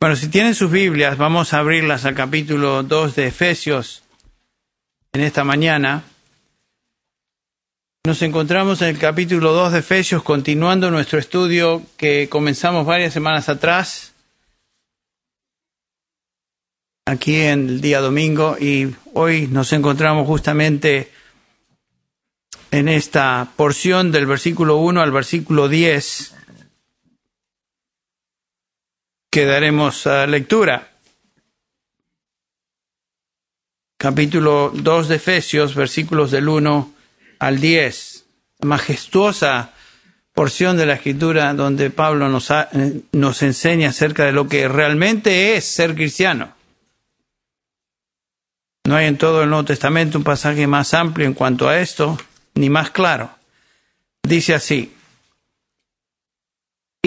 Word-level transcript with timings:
Bueno, 0.00 0.14
si 0.14 0.28
tienen 0.28 0.54
sus 0.54 0.70
Biblias, 0.70 1.18
vamos 1.18 1.52
a 1.52 1.58
abrirlas 1.58 2.04
al 2.04 2.14
capítulo 2.14 2.84
2 2.84 3.16
de 3.16 3.26
Efesios 3.26 4.04
en 5.12 5.22
esta 5.22 5.42
mañana. 5.42 6.04
Nos 8.06 8.22
encontramos 8.22 8.80
en 8.80 8.90
el 8.90 8.98
capítulo 8.98 9.52
2 9.52 9.72
de 9.72 9.80
Efesios, 9.80 10.22
continuando 10.22 10.92
nuestro 10.92 11.18
estudio 11.18 11.82
que 11.96 12.28
comenzamos 12.28 12.86
varias 12.86 13.12
semanas 13.12 13.48
atrás, 13.48 14.12
aquí 17.04 17.34
en 17.34 17.68
el 17.68 17.80
día 17.80 18.00
domingo, 18.00 18.56
y 18.56 18.94
hoy 19.14 19.48
nos 19.48 19.72
encontramos 19.72 20.28
justamente 20.28 21.10
en 22.70 22.88
esta 22.88 23.50
porción 23.56 24.12
del 24.12 24.26
versículo 24.26 24.76
1 24.76 25.00
al 25.00 25.10
versículo 25.10 25.68
10 25.68 26.37
que 29.30 29.44
daremos 29.44 30.06
a 30.06 30.26
lectura. 30.26 30.88
Capítulo 33.96 34.70
2 34.74 35.08
de 35.08 35.16
Efesios, 35.16 35.74
versículos 35.74 36.30
del 36.30 36.48
1 36.48 36.94
al 37.38 37.60
10. 37.60 38.24
Majestuosa 38.60 39.72
porción 40.32 40.76
de 40.76 40.86
la 40.86 40.94
escritura 40.94 41.52
donde 41.52 41.90
Pablo 41.90 42.28
nos, 42.28 42.52
nos 43.10 43.42
enseña 43.42 43.88
acerca 43.88 44.24
de 44.24 44.32
lo 44.32 44.48
que 44.48 44.68
realmente 44.68 45.56
es 45.56 45.64
ser 45.64 45.96
cristiano. 45.96 46.54
No 48.84 48.94
hay 48.94 49.06
en 49.06 49.18
todo 49.18 49.42
el 49.42 49.50
Nuevo 49.50 49.64
Testamento 49.64 50.16
un 50.16 50.24
pasaje 50.24 50.66
más 50.66 50.94
amplio 50.94 51.26
en 51.26 51.34
cuanto 51.34 51.68
a 51.68 51.80
esto, 51.80 52.16
ni 52.54 52.70
más 52.70 52.90
claro. 52.90 53.30
Dice 54.22 54.54
así, 54.54 54.94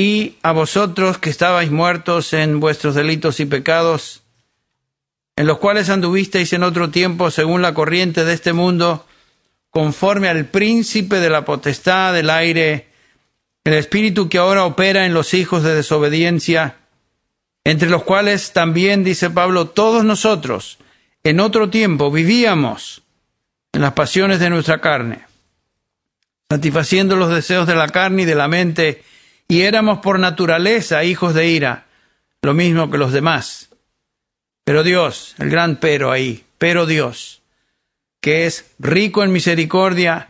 y 0.01 0.39
a 0.41 0.51
vosotros 0.51 1.19
que 1.19 1.29
estabais 1.29 1.69
muertos 1.69 2.33
en 2.33 2.59
vuestros 2.59 2.95
delitos 2.95 3.39
y 3.39 3.45
pecados, 3.45 4.23
en 5.35 5.45
los 5.45 5.59
cuales 5.59 5.89
anduvisteis 5.89 6.53
en 6.53 6.63
otro 6.63 6.89
tiempo 6.89 7.29
según 7.29 7.61
la 7.61 7.75
corriente 7.75 8.25
de 8.25 8.33
este 8.33 8.51
mundo, 8.51 9.05
conforme 9.69 10.27
al 10.27 10.45
príncipe 10.45 11.19
de 11.19 11.29
la 11.29 11.45
potestad 11.45 12.13
del 12.13 12.31
aire, 12.31 12.87
el 13.63 13.73
espíritu 13.75 14.27
que 14.27 14.39
ahora 14.39 14.65
opera 14.65 15.05
en 15.05 15.13
los 15.13 15.35
hijos 15.35 15.61
de 15.61 15.75
desobediencia, 15.75 16.77
entre 17.63 17.87
los 17.87 18.01
cuales 18.01 18.53
también, 18.53 19.03
dice 19.03 19.29
Pablo, 19.29 19.67
todos 19.67 20.03
nosotros 20.03 20.79
en 21.23 21.39
otro 21.39 21.69
tiempo 21.69 22.09
vivíamos 22.09 23.03
en 23.71 23.81
las 23.81 23.93
pasiones 23.93 24.39
de 24.39 24.49
nuestra 24.49 24.81
carne, 24.81 25.27
satisfaciendo 26.49 27.15
los 27.15 27.29
deseos 27.29 27.67
de 27.67 27.75
la 27.75 27.87
carne 27.89 28.23
y 28.23 28.25
de 28.25 28.35
la 28.35 28.47
mente, 28.47 29.03
y 29.51 29.63
éramos 29.63 29.99
por 29.99 30.17
naturaleza 30.17 31.03
hijos 31.03 31.33
de 31.33 31.49
ira, 31.49 31.83
lo 32.41 32.53
mismo 32.53 32.89
que 32.89 32.97
los 32.97 33.11
demás. 33.11 33.67
Pero 34.63 34.81
Dios, 34.81 35.35
el 35.39 35.49
gran 35.49 35.75
pero 35.75 36.09
ahí, 36.09 36.45
pero 36.57 36.85
Dios, 36.85 37.41
que 38.21 38.45
es 38.45 38.71
rico 38.79 39.25
en 39.25 39.33
misericordia 39.33 40.29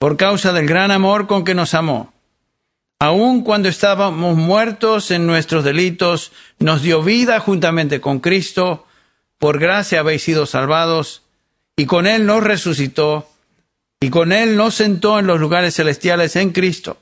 por 0.00 0.16
causa 0.16 0.52
del 0.52 0.66
gran 0.66 0.90
amor 0.90 1.28
con 1.28 1.44
que 1.44 1.54
nos 1.54 1.72
amó, 1.72 2.12
aun 2.98 3.44
cuando 3.44 3.68
estábamos 3.68 4.36
muertos 4.36 5.12
en 5.12 5.24
nuestros 5.24 5.62
delitos, 5.62 6.32
nos 6.58 6.82
dio 6.82 7.04
vida 7.04 7.38
juntamente 7.38 8.00
con 8.00 8.18
Cristo, 8.18 8.88
por 9.38 9.60
gracia 9.60 10.00
habéis 10.00 10.24
sido 10.24 10.46
salvados, 10.46 11.22
y 11.76 11.86
con 11.86 12.08
Él 12.08 12.26
nos 12.26 12.42
resucitó, 12.42 13.30
y 14.00 14.10
con 14.10 14.32
Él 14.32 14.56
nos 14.56 14.74
sentó 14.74 15.20
en 15.20 15.28
los 15.28 15.38
lugares 15.38 15.76
celestiales 15.76 16.34
en 16.34 16.50
Cristo 16.50 16.96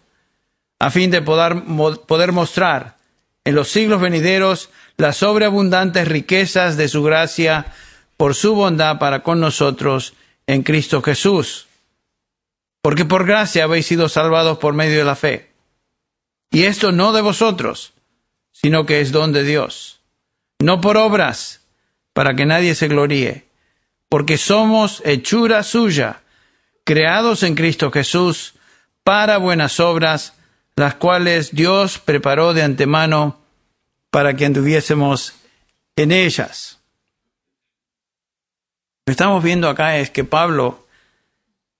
a 0.78 0.90
fin 0.90 1.10
de 1.10 1.22
poder, 1.22 2.32
mostrar 2.32 2.96
en 3.44 3.54
los 3.54 3.68
siglos 3.68 4.00
venideros 4.00 4.70
las 4.96 5.16
sobreabundantes 5.16 6.08
riquezas 6.08 6.76
de 6.76 6.88
su 6.88 7.02
gracia 7.02 7.72
por 8.16 8.34
su 8.34 8.54
bondad 8.54 8.98
para 8.98 9.22
con 9.22 9.40
nosotros 9.40 10.14
en 10.46 10.62
Cristo 10.62 11.02
Jesús. 11.02 11.66
Porque 12.82 13.04
por 13.04 13.26
gracia 13.26 13.64
habéis 13.64 13.86
sido 13.86 14.08
salvados 14.08 14.58
por 14.58 14.74
medio 14.74 14.98
de 14.98 15.04
la 15.04 15.16
fe. 15.16 15.50
Y 16.50 16.64
esto 16.64 16.92
no 16.92 17.12
de 17.12 17.20
vosotros, 17.20 17.92
sino 18.52 18.86
que 18.86 19.00
es 19.00 19.12
don 19.12 19.32
de 19.32 19.42
Dios. 19.42 20.00
No 20.58 20.80
por 20.80 20.96
obras, 20.96 21.60
para 22.12 22.34
que 22.34 22.46
nadie 22.46 22.74
se 22.74 22.88
gloríe, 22.88 23.44
porque 24.08 24.38
somos 24.38 25.02
hechura 25.04 25.62
suya, 25.62 26.22
creados 26.84 27.42
en 27.42 27.54
Cristo 27.54 27.90
Jesús, 27.90 28.54
para 29.04 29.36
buenas 29.38 29.80
obras, 29.80 30.35
las 30.76 30.94
cuales 30.94 31.52
Dios 31.52 31.98
preparó 31.98 32.52
de 32.52 32.62
antemano 32.62 33.40
para 34.10 34.36
que 34.36 34.44
anduviésemos 34.44 35.34
en 35.96 36.12
ellas. 36.12 36.78
Lo 39.06 39.10
que 39.10 39.12
estamos 39.12 39.42
viendo 39.42 39.68
acá 39.68 39.96
es 39.96 40.10
que 40.10 40.24
Pablo 40.24 40.86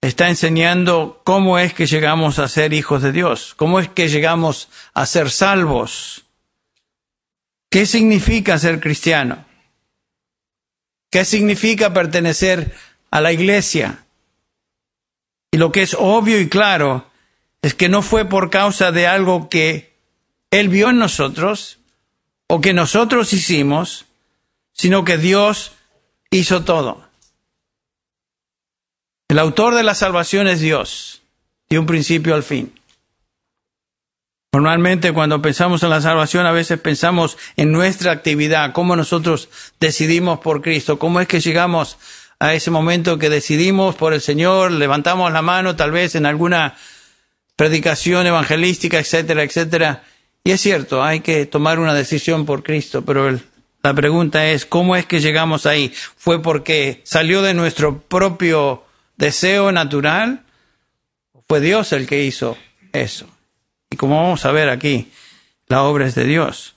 está 0.01 0.29
enseñando 0.29 1.21
cómo 1.25 1.59
es 1.59 1.75
que 1.75 1.87
llegamos 1.87 2.39
a 2.39 2.49
ser 2.49 2.73
hijos 2.73 3.03
de 3.03 3.13
Dios, 3.13 3.55
cómo 3.57 3.81
es 3.81 3.89
que 3.89 4.09
llegamos 4.09 4.69
a 4.95 5.05
ser 5.05 5.31
salvos. 5.31 6.25
¿Qué 7.69 7.85
significa 7.85 8.59
ser 8.59 8.81
cristiano? 8.81 9.45
¿Qué 11.11 11.25
significa 11.25 11.93
pertenecer 11.93 12.75
a 13.11 13.21
la 13.21 13.33
iglesia? 13.33 14.05
Y 15.51 15.59
lo 15.59 15.73
que 15.73 15.83
es 15.83 15.97
obvio 15.99 16.41
y 16.41 16.49
claro 16.49 17.06
es 17.67 17.75
que 17.75 17.89
no 17.89 18.01
fue 18.01 18.25
por 18.27 18.49
causa 18.49 18.93
de 18.93 19.09
algo 19.09 19.49
que 19.49 19.93
Él 20.53 20.69
vio 20.69 20.91
en 20.91 20.99
nosotros 20.99 21.81
o 22.47 22.61
que 22.61 22.73
nosotros 22.73 23.33
hicimos, 23.33 24.05
sino 24.73 25.05
que 25.05 25.19
Dios 25.19 25.73
hizo 26.31 26.63
todo. 26.63 27.09
El 29.29 29.41
autor 29.41 29.75
de 29.75 29.83
la 29.83 29.97
salvación 29.97 30.47
es 30.47 30.61
Dios, 30.61 31.23
de 31.69 31.81
un 31.81 31.87
principio 31.87 32.37
al 32.37 32.45
fin. 32.45 32.73
Normalmente 34.53 35.13
cuando 35.13 35.43
pensamos 35.43 35.83
en 35.83 35.91
la 35.91 36.01
salvación 36.01 36.47
a 36.47 36.53
veces 36.53 36.79
pensamos 36.79 37.37
en 37.57 37.73
nuestra 37.73 38.13
actividad, 38.13 38.75
cómo 38.75 38.95
nosotros 38.95 39.49
decidimos 39.81 40.39
por 40.39 40.63
Cristo, 40.63 41.01
cómo 41.01 41.19
es 41.19 41.27
que 41.27 41.41
llegamos 41.41 41.99
a 42.39 42.55
ese 42.55 42.71
momento 42.71 43.19
que 43.19 43.29
decidimos 43.29 43.97
por 43.97 44.15
el 44.15 44.21
Señor, 44.21 44.71
levantamos 44.71 45.33
la 45.33 45.43
mano 45.43 45.75
tal 45.75 45.91
vez 45.91 46.15
en 46.15 46.27
alguna 46.27 46.77
predicación 47.57 48.27
evangelística, 48.27 48.99
etcétera, 48.99 49.43
etcétera. 49.43 50.05
Y 50.45 50.53
es 50.53 50.61
cierto, 50.61 51.03
hay 51.03 51.21
que 51.21 51.47
tomar 51.47 51.79
una 51.79 51.95
decisión 51.95 52.47
por 52.47 52.63
Cristo, 52.63 53.05
pero 53.05 53.37
la 53.83 53.95
pregunta 53.95 54.47
es, 54.47 54.67
¿cómo 54.67 54.95
es 54.95 55.07
que 55.07 55.21
llegamos 55.21 55.67
ahí? 55.67 55.93
¿Fue 56.17 56.43
porque 56.43 57.01
salió 57.05 57.43
de 57.43 57.55
nuestro 57.55 58.01
propio 58.01 58.85
deseo 59.17 59.73
natural? 59.73 60.45
¿O 61.33 61.43
fue 61.49 61.61
Dios 61.61 61.93
el 61.93 62.07
que 62.07 62.25
hizo 62.25 62.57
eso? 62.93 63.27
Y 63.91 63.97
como 63.97 64.23
vamos 64.23 64.45
a 64.45 64.53
ver 64.53 64.69
aquí, 64.69 65.11
la 65.67 65.83
obra 65.83 66.07
es 66.07 66.15
de 66.15 66.25
Dios. 66.25 66.75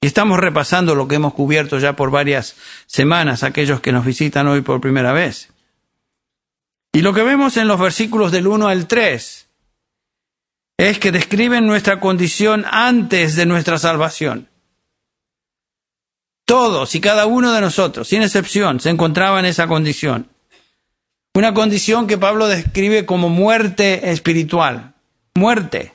Y 0.00 0.06
estamos 0.06 0.38
repasando 0.38 0.94
lo 0.94 1.08
que 1.08 1.16
hemos 1.16 1.34
cubierto 1.34 1.78
ya 1.78 1.96
por 1.96 2.10
varias 2.10 2.56
semanas, 2.86 3.42
aquellos 3.42 3.80
que 3.80 3.92
nos 3.92 4.04
visitan 4.04 4.46
hoy 4.46 4.60
por 4.60 4.80
primera 4.80 5.12
vez. 5.12 5.50
Y 6.92 7.02
lo 7.02 7.12
que 7.12 7.22
vemos 7.22 7.56
en 7.56 7.68
los 7.68 7.78
versículos 7.78 8.32
del 8.32 8.46
1 8.46 8.68
al 8.68 8.86
3 8.86 9.45
es 10.78 10.98
que 10.98 11.12
describen 11.12 11.66
nuestra 11.66 12.00
condición 12.00 12.64
antes 12.70 13.34
de 13.36 13.46
nuestra 13.46 13.78
salvación. 13.78 14.48
Todos 16.44 16.94
y 16.94 17.00
cada 17.00 17.26
uno 17.26 17.52
de 17.52 17.60
nosotros, 17.60 18.08
sin 18.08 18.22
excepción, 18.22 18.78
se 18.80 18.90
encontraba 18.90 19.40
en 19.40 19.46
esa 19.46 19.66
condición. 19.66 20.28
Una 21.34 21.54
condición 21.54 22.06
que 22.06 22.18
Pablo 22.18 22.46
describe 22.46 23.04
como 23.04 23.28
muerte 23.28 24.10
espiritual. 24.10 24.94
Muerte. 25.34 25.92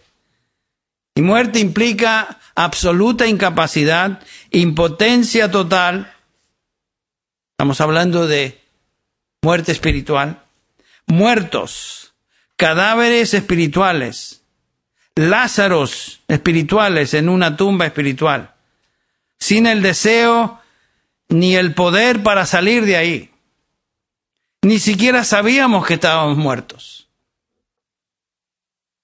Y 1.16 1.22
muerte 1.22 1.60
implica 1.60 2.40
absoluta 2.56 3.28
incapacidad, 3.28 4.22
impotencia 4.52 5.50
total. 5.50 6.14
Estamos 7.54 7.80
hablando 7.82 8.28
de 8.28 8.60
muerte 9.42 9.72
espiritual. 9.72 10.44
Muertos, 11.08 12.14
cadáveres 12.56 13.34
espirituales 13.34 14.41
Lázaros 15.16 16.22
espirituales 16.28 17.14
en 17.14 17.30
una 17.30 17.58
tumba 17.58 17.86
espiritual, 17.86 18.54
sin 19.40 19.68
el 19.68 19.82
deseo 19.82 20.62
ni 21.30 21.56
el 21.56 21.74
poder 21.74 22.24
para 22.24 22.46
salir 22.46 22.86
de 22.86 22.98
ahí. 22.98 23.32
Ni 24.62 24.80
siquiera 24.80 25.24
sabíamos 25.24 25.86
que 25.86 25.96
estábamos 25.96 26.38
muertos. 26.38 27.10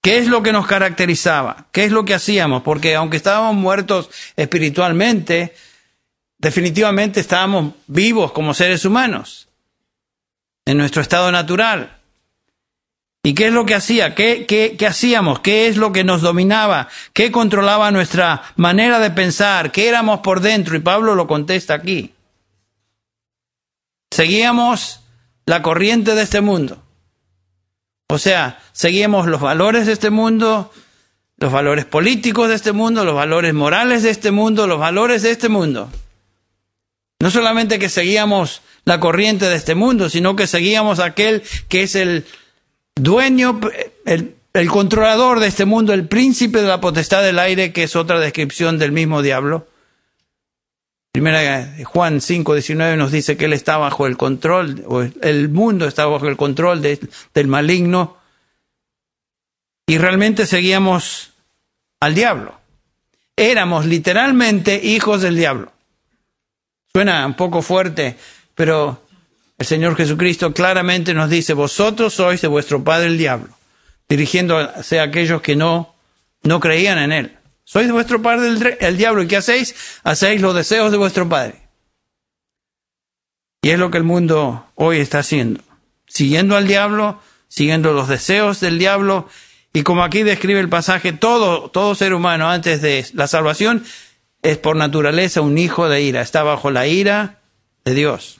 ¿Qué 0.01 0.19
es 0.19 0.27
lo 0.27 0.41
que 0.41 0.53
nos 0.53 0.67
caracterizaba? 0.67 1.67
¿Qué 1.71 1.83
es 1.83 1.91
lo 1.91 2.05
que 2.05 2.13
hacíamos? 2.13 2.61
Porque 2.61 2.95
aunque 2.95 3.17
estábamos 3.17 3.55
muertos 3.55 4.09
espiritualmente, 4.37 5.53
definitivamente 6.37 7.19
estábamos 7.19 7.73
vivos 7.87 8.31
como 8.31 8.53
seres 8.53 8.85
humanos, 8.85 9.49
en 10.65 10.77
nuestro 10.77 11.01
estado 11.01 11.31
natural. 11.31 11.96
¿Y 13.23 13.33
qué 13.33 13.47
es 13.47 13.53
lo 13.53 13.65
que 13.65 13.75
hacía? 13.75 14.15
¿Qué, 14.15 14.45
qué, 14.47 14.75
qué 14.77 14.87
hacíamos? 14.87 15.39
¿Qué 15.41 15.67
es 15.67 15.77
lo 15.77 15.91
que 15.91 16.03
nos 16.03 16.21
dominaba? 16.21 16.87
¿Qué 17.13 17.31
controlaba 17.31 17.91
nuestra 17.91 18.41
manera 18.55 18.99
de 18.99 19.11
pensar? 19.11 19.71
¿Qué 19.71 19.89
éramos 19.89 20.21
por 20.21 20.39
dentro? 20.39 20.75
Y 20.75 20.79
Pablo 20.79 21.13
lo 21.13 21.27
contesta 21.27 21.73
aquí. 21.73 22.13
Seguíamos 24.11 25.01
la 25.45 25.61
corriente 25.61 26.15
de 26.15 26.21
este 26.21 26.41
mundo. 26.41 26.81
O 28.09 28.17
sea, 28.17 28.59
seguíamos 28.71 29.27
los 29.27 29.41
valores 29.41 29.85
de 29.85 29.93
este 29.93 30.09
mundo, 30.09 30.71
los 31.37 31.51
valores 31.51 31.85
políticos 31.85 32.47
de 32.49 32.55
este 32.55 32.71
mundo, 32.71 33.03
los 33.03 33.15
valores 33.15 33.53
morales 33.53 34.03
de 34.03 34.09
este 34.09 34.31
mundo, 34.31 34.65
los 34.67 34.79
valores 34.79 35.23
de 35.23 35.31
este 35.31 35.49
mundo. 35.49 35.89
No 37.19 37.31
solamente 37.31 37.79
que 37.79 37.89
seguíamos 37.89 38.61
la 38.85 38.99
corriente 38.99 39.49
de 39.49 39.55
este 39.55 39.75
mundo, 39.75 40.09
sino 40.09 40.35
que 40.35 40.47
seguíamos 40.47 40.99
aquel 40.99 41.43
que 41.67 41.83
es 41.83 41.95
el 41.95 42.25
dueño, 42.99 43.59
el, 44.05 44.35
controlador 44.69 45.39
de 45.39 45.47
este 45.47 45.65
mundo, 45.65 45.93
el 45.93 46.07
príncipe 46.07 46.61
de 46.61 46.67
la 46.67 46.81
potestad 46.81 47.23
del 47.23 47.39
aire, 47.39 47.71
que 47.71 47.83
es 47.83 47.95
otra 47.95 48.19
descripción 48.19 48.77
del 48.79 48.91
mismo 48.91 49.21
diablo. 49.21 49.67
Primera 51.11 51.75
Juan 51.83 52.21
5, 52.21 52.53
19 52.53 52.97
nos 52.97 53.11
dice 53.11 53.37
que 53.37 53.45
él 53.45 53.53
está 53.53 53.77
bajo 53.77 54.05
el 54.07 54.17
control, 54.17 54.83
o 54.87 55.01
el 55.01 55.49
mundo 55.49 55.87
está 55.87 56.05
bajo 56.05 56.27
el 56.27 56.37
control 56.37 56.81
del 56.81 57.47
maligno. 57.47 58.17
Y 59.87 59.97
realmente 59.97 60.45
seguíamos 60.45 61.31
al 61.99 62.13
diablo. 62.13 62.59
Éramos 63.35 63.85
literalmente 63.85 64.75
hijos 64.83 65.21
del 65.21 65.37
diablo. 65.37 65.71
Suena 66.93 67.25
un 67.25 67.35
poco 67.35 67.61
fuerte, 67.61 68.17
pero 68.55 69.06
el 69.57 69.65
Señor 69.65 69.95
Jesucristo 69.95 70.53
claramente 70.53 71.13
nos 71.13 71.29
dice, 71.29 71.53
vosotros 71.53 72.13
sois 72.13 72.41
de 72.41 72.47
vuestro 72.47 72.83
padre 72.83 73.07
el 73.07 73.17
diablo, 73.17 73.49
dirigiéndose 74.07 74.99
a 74.99 75.03
aquellos 75.03 75.41
que 75.41 75.55
no, 75.55 75.95
no 76.43 76.59
creían 76.59 76.99
en 76.99 77.11
él. 77.11 77.37
Sois 77.63 77.87
de 77.87 77.93
vuestro 77.93 78.21
padre 78.21 78.77
el, 78.79 78.97
diablo, 78.97 79.23
¿y 79.23 79.27
qué 79.27 79.37
hacéis? 79.37 79.75
Hacéis 80.03 80.41
los 80.41 80.55
deseos 80.55 80.91
de 80.91 80.97
vuestro 80.97 81.27
padre. 81.27 81.61
Y 83.61 83.71
es 83.71 83.79
lo 83.79 83.89
que 83.89 83.97
el 83.97 84.03
mundo 84.03 84.67
hoy 84.75 84.99
está 84.99 85.19
haciendo, 85.19 85.61
siguiendo 86.05 86.55
al 86.55 86.67
diablo, 86.67 87.19
siguiendo 87.47 87.93
los 87.93 88.07
deseos 88.07 88.59
del 88.59 88.77
diablo, 88.77 89.27
y 89.73 89.81
como 89.83 90.03
aquí 90.03 90.23
describe 90.23 90.59
el 90.59 90.69
pasaje, 90.69 91.13
todo, 91.13 91.69
todo 91.69 91.95
ser 91.95 92.13
humano 92.13 92.49
antes 92.49 92.81
de 92.81 93.05
la 93.13 93.27
salvación 93.27 93.83
es 94.43 94.57
por 94.57 94.75
naturaleza 94.75 95.41
un 95.41 95.57
hijo 95.57 95.89
de 95.89 96.01
ira, 96.01 96.21
está 96.21 96.43
bajo 96.43 96.71
la 96.71 96.87
ira 96.87 97.39
de 97.83 97.95
Dios. 97.95 98.39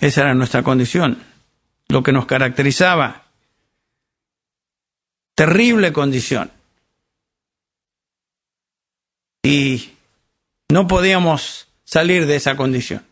Esa 0.00 0.20
era 0.22 0.34
nuestra 0.34 0.62
condición, 0.62 1.22
lo 1.88 2.02
que 2.02 2.12
nos 2.12 2.26
caracterizaba. 2.26 3.24
Terrible 5.34 5.92
condición. 5.92 6.50
Y 9.42 9.92
no 10.68 10.86
podíamos 10.86 11.68
salir 11.84 12.26
de 12.26 12.36
esa 12.36 12.56
condición. 12.56 13.04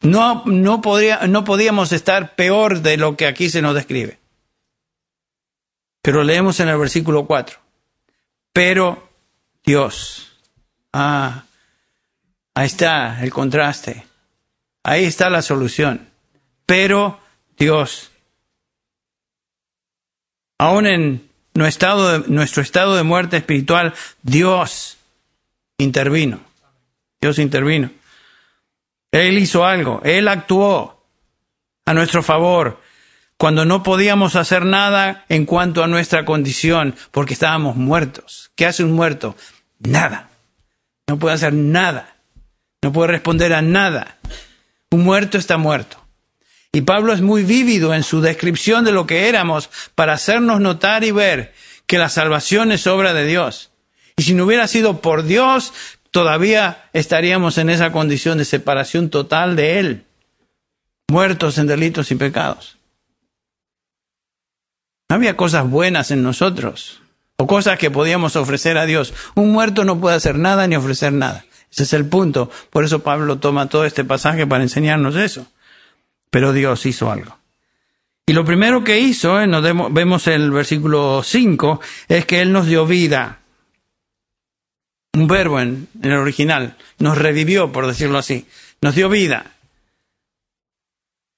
No, 0.00 0.44
no, 0.46 0.80
podría, 0.80 1.26
no 1.26 1.44
podíamos 1.44 1.92
estar 1.92 2.34
peor 2.34 2.80
de 2.80 2.96
lo 2.96 3.16
que 3.16 3.26
aquí 3.26 3.50
se 3.50 3.62
nos 3.62 3.74
describe. 3.74 4.18
Pero 6.02 6.22
leemos 6.22 6.60
en 6.60 6.68
el 6.68 6.78
versículo 6.78 7.26
4. 7.26 7.58
Pero 8.52 9.08
Dios. 9.64 10.38
Ah, 10.92 11.44
ahí 12.54 12.66
está 12.66 13.22
el 13.22 13.32
contraste. 13.32 14.07
Ahí 14.88 15.04
está 15.04 15.28
la 15.28 15.42
solución. 15.42 16.08
Pero 16.64 17.20
Dios, 17.58 18.10
aún 20.56 20.86
en 20.86 21.28
nuestro 21.52 21.92
estado 21.92 22.20
de, 22.20 22.28
nuestro 22.30 22.62
estado 22.62 22.96
de 22.96 23.02
muerte 23.02 23.36
espiritual, 23.36 23.92
Dios 24.22 24.96
intervino. 25.76 26.40
Dios 27.20 27.38
intervino. 27.38 27.90
Él 29.12 29.36
hizo 29.36 29.66
algo, 29.66 30.00
Él 30.04 30.26
actuó 30.26 31.04
a 31.84 31.92
nuestro 31.92 32.22
favor 32.22 32.80
cuando 33.36 33.66
no 33.66 33.82
podíamos 33.82 34.36
hacer 34.36 34.64
nada 34.64 35.26
en 35.28 35.44
cuanto 35.44 35.84
a 35.84 35.86
nuestra 35.86 36.24
condición, 36.24 36.96
porque 37.10 37.34
estábamos 37.34 37.76
muertos. 37.76 38.52
¿Qué 38.54 38.64
hace 38.64 38.84
un 38.84 38.92
muerto? 38.92 39.36
Nada. 39.80 40.30
No 41.06 41.18
puede 41.18 41.34
hacer 41.34 41.52
nada. 41.52 42.16
No 42.82 42.90
puede 42.90 43.08
responder 43.08 43.52
a 43.52 43.60
nada. 43.60 44.16
Un 44.90 45.04
muerto 45.04 45.38
está 45.38 45.58
muerto. 45.58 46.04
Y 46.72 46.82
Pablo 46.82 47.12
es 47.12 47.20
muy 47.20 47.44
vívido 47.44 47.94
en 47.94 48.02
su 48.02 48.20
descripción 48.20 48.84
de 48.84 48.92
lo 48.92 49.06
que 49.06 49.28
éramos 49.28 49.70
para 49.94 50.12
hacernos 50.12 50.60
notar 50.60 51.04
y 51.04 51.10
ver 51.10 51.54
que 51.86 51.98
la 51.98 52.08
salvación 52.08 52.72
es 52.72 52.86
obra 52.86 53.14
de 53.14 53.24
Dios. 53.24 53.70
Y 54.16 54.22
si 54.22 54.34
no 54.34 54.44
hubiera 54.44 54.66
sido 54.68 55.00
por 55.00 55.24
Dios, 55.24 55.72
todavía 56.10 56.88
estaríamos 56.92 57.56
en 57.58 57.70
esa 57.70 57.92
condición 57.92 58.38
de 58.38 58.44
separación 58.44 59.08
total 59.10 59.56
de 59.56 59.78
Él, 59.78 60.04
muertos 61.08 61.56
en 61.58 61.66
delitos 61.66 62.10
y 62.10 62.16
pecados. 62.16 62.76
No 65.08 65.16
había 65.16 65.36
cosas 65.36 65.68
buenas 65.68 66.10
en 66.10 66.22
nosotros 66.22 67.00
o 67.38 67.46
cosas 67.46 67.78
que 67.78 67.90
podíamos 67.90 68.36
ofrecer 68.36 68.76
a 68.76 68.84
Dios. 68.84 69.14
Un 69.34 69.52
muerto 69.52 69.84
no 69.84 69.98
puede 70.00 70.16
hacer 70.16 70.36
nada 70.36 70.66
ni 70.66 70.76
ofrecer 70.76 71.12
nada. 71.14 71.46
Ese 71.78 71.84
es 71.84 71.92
el 71.92 72.06
punto. 72.06 72.50
Por 72.70 72.84
eso 72.84 73.04
Pablo 73.04 73.38
toma 73.38 73.68
todo 73.68 73.84
este 73.84 74.04
pasaje 74.04 74.48
para 74.48 74.64
enseñarnos 74.64 75.14
eso. 75.14 75.46
Pero 76.28 76.52
Dios 76.52 76.84
hizo 76.86 77.08
algo. 77.08 77.38
Y 78.26 78.32
lo 78.32 78.44
primero 78.44 78.82
que 78.82 78.98
hizo, 78.98 79.40
eh, 79.40 79.46
nos 79.46 79.62
vemos 79.62 80.26
en 80.26 80.42
el 80.42 80.50
versículo 80.50 81.22
5, 81.22 81.80
es 82.08 82.26
que 82.26 82.40
Él 82.40 82.50
nos 82.50 82.66
dio 82.66 82.84
vida. 82.84 83.38
Un 85.12 85.28
verbo 85.28 85.60
en, 85.60 85.86
el 86.02 86.14
original. 86.14 86.76
Nos 86.98 87.16
revivió, 87.16 87.70
por 87.70 87.86
decirlo 87.86 88.18
así. 88.18 88.44
Nos 88.80 88.96
dio 88.96 89.08
vida. 89.08 89.52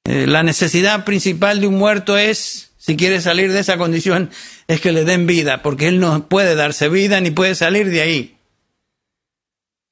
Eh, 0.06 0.26
la 0.26 0.42
necesidad 0.42 1.04
principal 1.04 1.60
de 1.60 1.66
un 1.66 1.76
muerto 1.76 2.16
es, 2.16 2.72
si 2.78 2.96
quiere 2.96 3.20
salir 3.20 3.52
de 3.52 3.60
esa 3.60 3.76
condición, 3.76 4.30
es 4.68 4.80
que 4.80 4.92
le 4.92 5.04
den 5.04 5.26
vida, 5.26 5.60
porque 5.60 5.86
Él 5.86 6.00
no 6.00 6.28
puede 6.28 6.54
darse 6.54 6.88
vida 6.88 7.20
ni 7.20 7.30
puede 7.30 7.54
salir 7.54 7.90
de 7.90 8.00
ahí. 8.00 8.39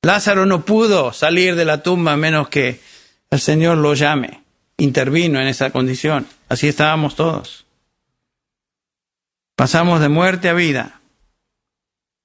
Lázaro 0.02 0.46
no 0.46 0.64
pudo 0.64 1.12
salir 1.12 1.54
de 1.56 1.64
la 1.64 1.82
tumba 1.82 2.12
a 2.12 2.16
menos 2.16 2.48
que 2.48 2.80
el 3.30 3.40
Señor 3.40 3.78
lo 3.78 3.94
llame. 3.94 4.42
Intervino 4.76 5.40
en 5.40 5.48
esa 5.48 5.70
condición. 5.70 6.26
Así 6.48 6.68
estábamos 6.68 7.16
todos. 7.16 7.66
Pasamos 9.56 10.00
de 10.00 10.08
muerte 10.08 10.48
a 10.48 10.52
vida. 10.52 11.00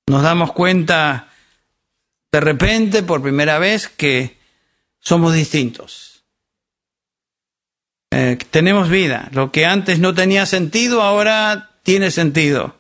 Nos 0.08 0.22
damos 0.22 0.52
cuenta 0.54 1.30
de 2.32 2.40
repente, 2.40 3.04
por 3.04 3.22
primera 3.22 3.60
vez, 3.60 3.88
que 3.88 4.38
somos 5.00 5.34
distintos. 5.34 6.24
Eh, 8.12 8.38
tenemos 8.52 8.90
vida. 8.90 9.30
Lo 9.34 9.52
que 9.52 9.66
antes 9.66 10.00
no 10.00 10.14
tenía 10.14 10.46
sentido, 10.46 11.02
ahora 11.02 11.72
tiene 11.84 12.12
sentido. 12.12 12.76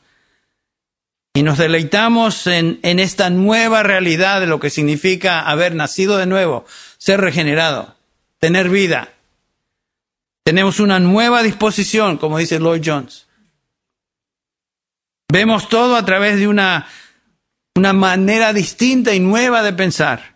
Y 1.36 1.42
nos 1.42 1.58
deleitamos 1.58 2.46
en, 2.46 2.80
esta 2.84 3.32
nueva 3.32 3.82
realidad 3.82 4.40
de 4.40 4.46
lo 4.46 4.60
que 4.60 4.70
significa 4.70 5.42
haber 5.42 5.74
nacido 5.74 6.18
de 6.18 6.28
nuevo, 6.28 6.66
ser 7.00 7.22
regenerado, 7.22 7.96
tener 8.40 8.70
vida. 8.70 9.10
Tenemos 10.44 10.80
una 10.80 11.00
nueva 11.00 11.42
disposición, 11.42 12.18
como 12.18 12.38
dice 12.38 12.60
Lloyd 12.60 12.84
Jones. 12.86 13.26
Vemos 15.28 15.70
todo 15.70 15.96
a 15.96 16.06
través 16.06 16.38
de 16.38 16.48
una, 16.48 16.88
una 17.76 17.94
manera 17.94 18.54
distinta 18.54 19.16
y 19.16 19.20
nueva 19.20 19.64
de 19.64 19.74
pensar. 19.74 20.36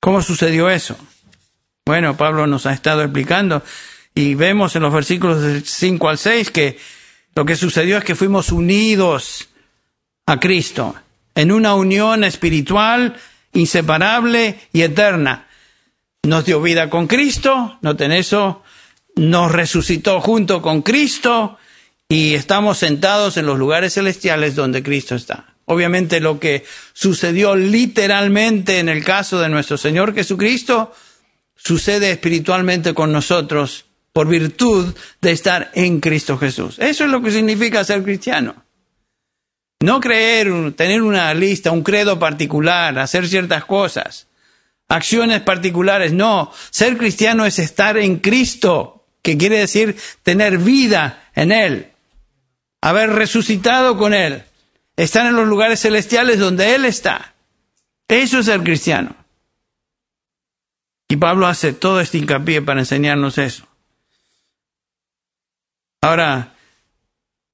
¿Cómo 0.00 0.22
sucedió 0.22 0.70
eso? 0.70 0.96
Bueno, 1.84 2.16
Pablo 2.16 2.46
nos 2.46 2.64
ha 2.64 2.72
estado 2.72 3.02
explicando 3.02 3.62
y 4.14 4.34
vemos 4.34 4.74
en 4.74 4.82
los 4.82 4.92
versículos 4.94 5.42
del 5.42 5.66
5 5.66 6.08
al 6.08 6.16
6 6.16 6.50
que 6.50 6.78
lo 7.36 7.44
que 7.44 7.54
sucedió 7.54 7.98
es 7.98 8.04
que 8.04 8.14
fuimos 8.14 8.50
unidos 8.50 9.50
a 10.24 10.40
Cristo 10.40 10.96
en 11.34 11.52
una 11.52 11.74
unión 11.74 12.24
espiritual 12.24 13.14
inseparable 13.52 14.58
y 14.72 14.80
eterna. 14.80 15.46
Nos 16.22 16.46
dio 16.46 16.62
vida 16.62 16.88
con 16.88 17.06
Cristo, 17.06 17.78
noten 17.82 18.10
eso, 18.10 18.62
nos 19.16 19.52
resucitó 19.52 20.22
junto 20.22 20.62
con 20.62 20.80
Cristo 20.80 21.58
y 22.08 22.32
estamos 22.32 22.78
sentados 22.78 23.36
en 23.36 23.44
los 23.44 23.58
lugares 23.58 23.92
celestiales 23.92 24.54
donde 24.54 24.82
Cristo 24.82 25.14
está. 25.14 25.54
Obviamente 25.66 26.20
lo 26.20 26.40
que 26.40 26.64
sucedió 26.94 27.54
literalmente 27.54 28.78
en 28.78 28.88
el 28.88 29.04
caso 29.04 29.38
de 29.40 29.50
nuestro 29.50 29.76
Señor 29.76 30.14
Jesucristo 30.14 30.94
sucede 31.54 32.12
espiritualmente 32.12 32.94
con 32.94 33.12
nosotros 33.12 33.84
por 34.16 34.28
virtud 34.28 34.96
de 35.20 35.30
estar 35.30 35.70
en 35.74 36.00
Cristo 36.00 36.38
Jesús. 36.38 36.78
Eso 36.78 37.04
es 37.04 37.10
lo 37.10 37.20
que 37.20 37.30
significa 37.30 37.84
ser 37.84 38.02
cristiano. 38.02 38.64
No 39.80 40.00
creer, 40.00 40.72
tener 40.72 41.02
una 41.02 41.34
lista, 41.34 41.70
un 41.70 41.82
credo 41.82 42.18
particular, 42.18 42.98
hacer 42.98 43.28
ciertas 43.28 43.66
cosas. 43.66 44.26
acciones 44.88 45.42
particulares. 45.42 46.14
No, 46.14 46.50
ser 46.70 46.96
cristiano 46.96 47.44
es 47.44 47.58
estar 47.58 47.98
en 47.98 48.16
Cristo, 48.16 49.04
que 49.20 49.36
quiere 49.36 49.58
decir 49.58 49.94
tener 50.22 50.56
vida 50.56 51.28
en 51.34 51.52
Él, 51.52 51.92
haber 52.80 53.10
resucitado 53.10 53.98
con 53.98 54.14
Él, 54.14 54.44
estar 54.96 55.26
en 55.26 55.36
los 55.36 55.46
lugares 55.46 55.80
celestiales 55.80 56.38
donde 56.38 56.74
Él 56.74 56.86
está. 56.86 57.34
Eso 58.08 58.38
es 58.38 58.46
ser 58.46 58.62
cristiano. 58.62 59.14
Y 61.06 61.16
Pablo 61.16 61.46
hace 61.46 61.74
todo 61.74 62.00
este 62.00 62.16
hincapié 62.16 62.62
para 62.62 62.80
enseñarnos 62.80 63.36
eso. 63.36 63.65
Ahora, 66.06 66.54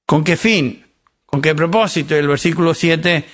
¿con 0.04 0.22
qué 0.24 0.36
fin? 0.36 0.84
¿Con 1.24 1.40
qué 1.40 1.54
propósito? 1.54 2.14
El 2.14 2.28
versículo 2.28 2.74
7 2.74 3.24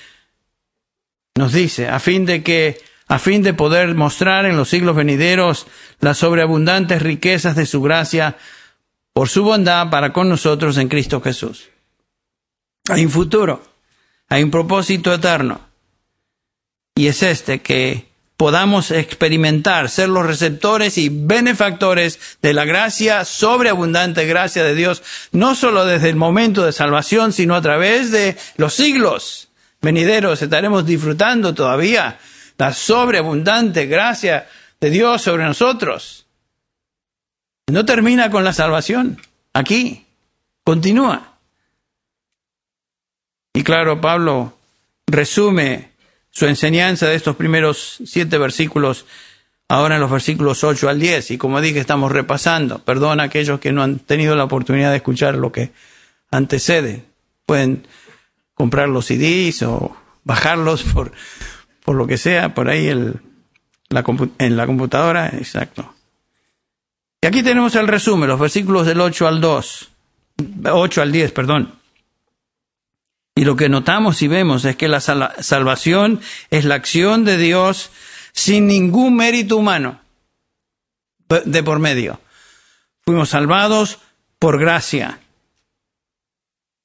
nos 1.35 1.51
dice, 1.51 1.89
a 1.89 1.99
fin 1.99 2.25
de 2.25 2.41
que, 2.41 2.81
a 3.07 3.19
fin 3.19 3.43
de 3.43 3.53
poder 3.53 3.93
mostrar 3.95 4.45
en 4.45 4.55
los 4.55 4.69
siglos 4.69 4.95
venideros 4.95 5.67
las 5.99 6.19
sobreabundantes 6.19 7.01
riquezas 7.01 7.57
de 7.57 7.65
su 7.65 7.81
gracia 7.81 8.37
por 9.11 9.27
su 9.27 9.43
bondad 9.43 9.89
para 9.89 10.13
con 10.13 10.29
nosotros 10.29 10.77
en 10.77 10.87
Cristo 10.87 11.19
Jesús. 11.19 11.67
Hay 12.87 13.03
un 13.03 13.11
futuro, 13.11 13.61
hay 14.29 14.41
un 14.41 14.51
propósito 14.51 15.13
eterno. 15.13 15.59
Y 16.95 17.07
es 17.07 17.23
este 17.23 17.61
que 17.61 18.08
podamos 18.39 18.91
experimentar, 18.91 19.89
ser 19.89 20.07
los 20.07 20.25
receptores 20.25 20.97
y 20.97 21.09
benefactores 21.09 22.37
de 22.41 22.53
la 22.53 22.63
gracia, 22.63 23.25
sobreabundante 23.25 24.25
gracia 24.25 24.63
de 24.63 24.75
Dios, 24.75 25.03
no 25.33 25.55
solo 25.55 25.83
desde 25.83 26.07
el 26.07 26.15
momento 26.15 26.63
de 26.63 26.71
salvación, 26.71 27.33
sino 27.33 27.53
a 27.53 27.61
través 27.61 28.11
de 28.11 28.37
los 28.55 28.75
siglos 28.75 29.49
venideros. 29.81 30.41
Estaremos 30.41 30.85
disfrutando 30.85 31.53
todavía 31.53 32.17
la 32.57 32.73
sobreabundante 32.73 33.87
gracia 33.87 34.47
de 34.79 34.89
Dios 34.89 35.21
sobre 35.21 35.43
nosotros. 35.43 36.25
No 37.67 37.83
termina 37.83 38.31
con 38.31 38.45
la 38.45 38.53
salvación, 38.53 39.21
aquí, 39.51 40.05
continúa. 40.63 41.33
Y 43.53 43.63
claro, 43.63 43.99
Pablo 43.99 44.53
resume 45.07 45.88
su 46.39 46.45
enseñanza 46.45 47.05
de 47.05 47.15
estos 47.15 47.35
primeros 47.35 47.97
siete 48.05 48.37
versículos, 48.37 49.05
ahora 49.67 49.95
en 49.95 50.01
los 50.01 50.09
versículos 50.09 50.63
8 50.63 50.87
al 50.87 50.97
10. 50.97 51.31
Y 51.31 51.37
como 51.37 51.59
dije, 51.59 51.81
estamos 51.81 52.13
repasando. 52.13 52.79
Perdón 52.79 53.19
a 53.19 53.23
aquellos 53.23 53.59
que 53.59 53.73
no 53.73 53.83
han 53.83 53.99
tenido 53.99 54.37
la 54.37 54.45
oportunidad 54.45 54.91
de 54.91 54.95
escuchar 54.95 55.35
lo 55.35 55.51
que 55.51 55.71
antecede. 56.31 57.03
Pueden 57.45 57.85
comprar 58.53 58.87
los 58.87 59.07
CDs 59.07 59.63
o 59.63 59.97
bajarlos 60.23 60.83
por, 60.83 61.11
por 61.83 61.97
lo 61.97 62.07
que 62.07 62.15
sea, 62.15 62.53
por 62.53 62.69
ahí 62.69 62.87
el, 62.87 63.19
la, 63.89 64.05
en 64.37 64.55
la 64.55 64.65
computadora. 64.65 65.27
Exacto. 65.27 65.93
Y 67.21 67.27
aquí 67.27 67.43
tenemos 67.43 67.75
el 67.75 67.89
resumen, 67.89 68.29
los 68.29 68.39
versículos 68.39 68.87
del 68.87 69.01
8 69.01 69.27
al 69.27 69.41
2. 69.41 69.89
8 70.71 71.01
al 71.01 71.11
10, 71.11 71.33
perdón. 71.33 71.78
Y 73.39 73.45
lo 73.45 73.55
que 73.55 73.69
notamos 73.69 74.21
y 74.21 74.27
vemos 74.27 74.65
es 74.65 74.75
que 74.75 74.89
la 74.89 74.99
salvación 74.99 76.19
es 76.49 76.65
la 76.65 76.75
acción 76.75 77.23
de 77.23 77.37
Dios 77.37 77.89
sin 78.33 78.67
ningún 78.67 79.15
mérito 79.15 79.55
humano 79.55 80.01
de 81.45 81.63
por 81.63 81.79
medio. 81.79 82.19
Fuimos 83.05 83.29
salvados 83.29 83.99
por 84.39 84.59
gracia. 84.59 85.21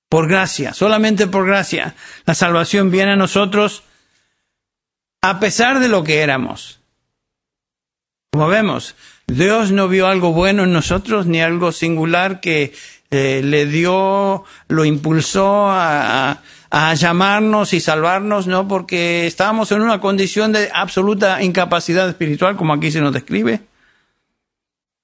Por 0.08 0.28
gracia, 0.28 0.74
solamente 0.74 1.26
por 1.26 1.44
gracia. 1.44 1.96
La 2.24 2.36
salvación 2.36 2.92
viene 2.92 3.14
a 3.14 3.16
nosotros 3.16 3.82
a 5.22 5.40
pesar 5.40 5.80
de 5.80 5.88
lo 5.88 6.04
que 6.04 6.20
éramos. 6.20 6.78
Como 8.30 8.46
vemos, 8.46 8.94
Dios 9.26 9.72
no 9.72 9.88
vio 9.88 10.06
algo 10.06 10.32
bueno 10.32 10.62
en 10.62 10.72
nosotros 10.72 11.26
ni 11.26 11.42
algo 11.42 11.72
singular 11.72 12.38
que 12.40 12.72
eh, 13.14 13.42
le 13.44 13.66
dio, 13.66 14.44
lo 14.66 14.84
impulsó 14.84 15.68
a, 15.70 16.42
a, 16.70 16.94
llamarnos 16.94 17.72
y 17.72 17.80
salvarnos, 17.80 18.48
¿no? 18.48 18.66
Porque 18.66 19.28
estábamos 19.28 19.70
en 19.70 19.82
una 19.82 20.00
condición 20.00 20.50
de 20.50 20.68
absoluta 20.74 21.40
incapacidad 21.42 22.08
espiritual, 22.08 22.56
como 22.56 22.72
aquí 22.72 22.90
se 22.90 23.00
nos 23.00 23.12
describe. 23.12 23.60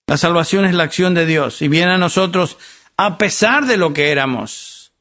La 0.08 0.16
salvación 0.16 0.64
es 0.64 0.74
la 0.74 0.82
acción 0.82 1.14
de 1.14 1.24
Dios 1.24 1.62
y 1.62 1.68
viene 1.68 1.92
a 1.92 1.98
nosotros 1.98 2.58
a 2.96 3.16
pesar 3.16 3.66
de 3.66 3.76
lo 3.76 3.92
que 3.92 4.10
éramos, 4.10 4.92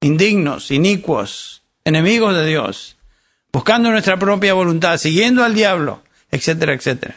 indignos, 0.00 0.70
inicuos, 0.70 1.60
enemigos 1.84 2.34
de 2.34 2.46
Dios, 2.46 2.96
buscando 3.52 3.90
nuestra 3.90 4.18
propia 4.18 4.54
voluntad, 4.54 4.96
siguiendo 4.96 5.44
al 5.44 5.54
diablo, 5.54 6.02
etcétera, 6.30 6.72
etcétera. 6.72 7.16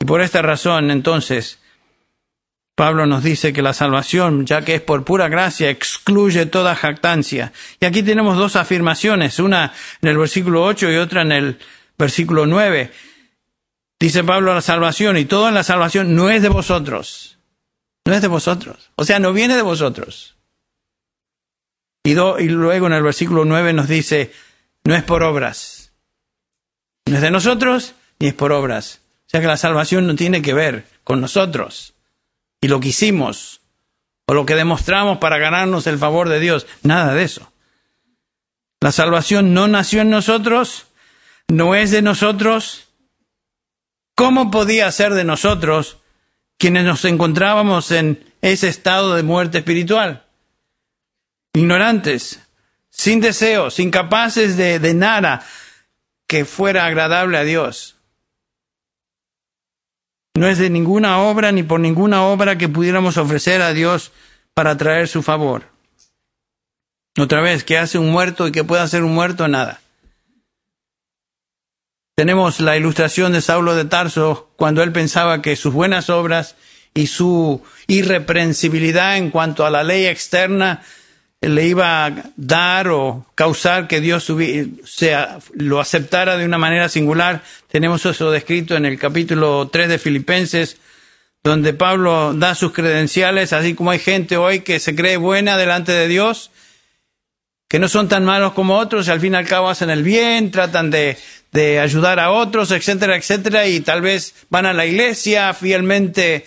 Y 0.00 0.06
por 0.06 0.22
esta 0.22 0.40
razón, 0.40 0.90
entonces, 0.90 1.59
Pablo 2.80 3.04
nos 3.04 3.22
dice 3.22 3.52
que 3.52 3.60
la 3.60 3.74
salvación, 3.74 4.46
ya 4.46 4.62
que 4.62 4.76
es 4.76 4.80
por 4.80 5.04
pura 5.04 5.28
gracia, 5.28 5.68
excluye 5.68 6.46
toda 6.46 6.74
jactancia. 6.74 7.52
Y 7.78 7.84
aquí 7.84 8.02
tenemos 8.02 8.38
dos 8.38 8.56
afirmaciones, 8.56 9.38
una 9.38 9.74
en 10.00 10.08
el 10.08 10.16
versículo 10.16 10.64
8 10.64 10.90
y 10.90 10.96
otra 10.96 11.20
en 11.20 11.32
el 11.32 11.58
versículo 11.98 12.46
9. 12.46 12.90
Dice 14.00 14.24
Pablo 14.24 14.54
la 14.54 14.62
salvación 14.62 15.18
y 15.18 15.26
todo 15.26 15.48
en 15.48 15.56
la 15.56 15.62
salvación 15.62 16.14
no 16.14 16.30
es 16.30 16.40
de 16.40 16.48
vosotros. 16.48 17.36
No 18.06 18.14
es 18.14 18.22
de 18.22 18.28
vosotros. 18.28 18.90
O 18.96 19.04
sea, 19.04 19.18
no 19.18 19.34
viene 19.34 19.56
de 19.56 19.62
vosotros. 19.62 20.38
Y, 22.02 22.12
y 22.12 22.48
luego 22.48 22.86
en 22.86 22.94
el 22.94 23.02
versículo 23.02 23.44
9 23.44 23.74
nos 23.74 23.88
dice, 23.88 24.32
no 24.84 24.94
es 24.94 25.02
por 25.02 25.22
obras. 25.22 25.92
No 27.04 27.16
es 27.16 27.20
de 27.20 27.30
nosotros 27.30 27.94
ni 28.18 28.28
es 28.28 28.34
por 28.34 28.52
obras. 28.52 29.02
O 29.26 29.28
sea 29.28 29.42
que 29.42 29.48
la 29.48 29.58
salvación 29.58 30.06
no 30.06 30.14
tiene 30.14 30.40
que 30.40 30.54
ver 30.54 30.86
con 31.04 31.20
nosotros 31.20 31.92
y 32.60 32.68
lo 32.68 32.80
que 32.80 32.88
hicimos 32.88 33.60
o 34.26 34.34
lo 34.34 34.46
que 34.46 34.54
demostramos 34.54 35.18
para 35.18 35.38
ganarnos 35.38 35.86
el 35.86 35.98
favor 35.98 36.28
de 36.28 36.40
Dios. 36.40 36.66
Nada 36.82 37.14
de 37.14 37.24
eso. 37.24 37.52
La 38.80 38.92
salvación 38.92 39.52
no 39.52 39.68
nació 39.68 40.02
en 40.02 40.10
nosotros, 40.10 40.86
no 41.48 41.74
es 41.74 41.90
de 41.90 42.02
nosotros. 42.02 42.88
¿Cómo 44.14 44.50
podía 44.50 44.90
ser 44.92 45.14
de 45.14 45.24
nosotros 45.24 45.98
quienes 46.58 46.84
nos 46.84 47.04
encontrábamos 47.04 47.90
en 47.90 48.24
ese 48.40 48.68
estado 48.68 49.14
de 49.16 49.22
muerte 49.22 49.58
espiritual? 49.58 50.26
Ignorantes, 51.52 52.40
sin 52.90 53.20
deseos, 53.20 53.80
incapaces 53.80 54.56
de, 54.56 54.78
de 54.78 54.94
nada 54.94 55.44
que 56.26 56.44
fuera 56.44 56.86
agradable 56.86 57.36
a 57.36 57.44
Dios. 57.44 57.96
No 60.40 60.48
es 60.48 60.56
de 60.56 60.70
ninguna 60.70 61.18
obra 61.18 61.52
ni 61.52 61.62
por 61.62 61.80
ninguna 61.80 62.22
obra 62.22 62.56
que 62.56 62.66
pudiéramos 62.66 63.18
ofrecer 63.18 63.60
a 63.60 63.74
Dios 63.74 64.10
para 64.54 64.74
traer 64.78 65.06
su 65.06 65.22
favor. 65.22 65.64
Otra 67.18 67.42
vez, 67.42 67.62
que 67.62 67.76
hace 67.76 67.98
un 67.98 68.10
muerto 68.10 68.48
y 68.48 68.50
que 68.50 68.64
pueda 68.64 68.82
hacer 68.82 69.02
un 69.02 69.12
muerto? 69.12 69.48
Nada. 69.48 69.82
Tenemos 72.16 72.60
la 72.60 72.78
ilustración 72.78 73.34
de 73.34 73.42
Saulo 73.42 73.74
de 73.74 73.84
Tarso 73.84 74.50
cuando 74.56 74.82
él 74.82 74.92
pensaba 74.92 75.42
que 75.42 75.56
sus 75.56 75.74
buenas 75.74 76.08
obras 76.08 76.56
y 76.94 77.08
su 77.08 77.62
irreprensibilidad 77.86 79.18
en 79.18 79.30
cuanto 79.30 79.66
a 79.66 79.70
la 79.70 79.84
ley 79.84 80.06
externa 80.06 80.82
le 81.40 81.66
iba 81.66 82.04
a 82.04 82.14
dar 82.36 82.88
o 82.88 83.24
causar 83.34 83.88
que 83.88 84.00
Dios 84.00 84.30
sea, 84.84 85.38
lo 85.54 85.80
aceptara 85.80 86.36
de 86.36 86.44
una 86.44 86.58
manera 86.58 86.88
singular. 86.88 87.42
Tenemos 87.68 88.04
eso 88.04 88.30
descrito 88.30 88.76
en 88.76 88.84
el 88.84 88.98
capítulo 88.98 89.68
3 89.68 89.88
de 89.88 89.98
Filipenses, 89.98 90.76
donde 91.42 91.72
Pablo 91.72 92.34
da 92.34 92.54
sus 92.54 92.72
credenciales, 92.72 93.54
así 93.54 93.74
como 93.74 93.90
hay 93.90 93.98
gente 93.98 94.36
hoy 94.36 94.60
que 94.60 94.78
se 94.78 94.94
cree 94.94 95.16
buena 95.16 95.56
delante 95.56 95.92
de 95.92 96.08
Dios, 96.08 96.50
que 97.68 97.78
no 97.78 97.88
son 97.88 98.08
tan 98.08 98.26
malos 98.26 98.52
como 98.52 98.76
otros, 98.76 99.08
y 99.08 99.10
al 99.10 99.20
fin 99.20 99.32
y 99.32 99.36
al 99.36 99.46
cabo 99.46 99.70
hacen 99.70 99.88
el 99.88 100.02
bien, 100.02 100.50
tratan 100.50 100.90
de, 100.90 101.16
de 101.52 101.80
ayudar 101.80 102.20
a 102.20 102.32
otros, 102.32 102.70
etcétera, 102.70 103.16
etcétera, 103.16 103.66
y 103.66 103.80
tal 103.80 104.02
vez 104.02 104.34
van 104.50 104.66
a 104.66 104.74
la 104.74 104.84
iglesia, 104.84 105.54
fielmente 105.54 106.44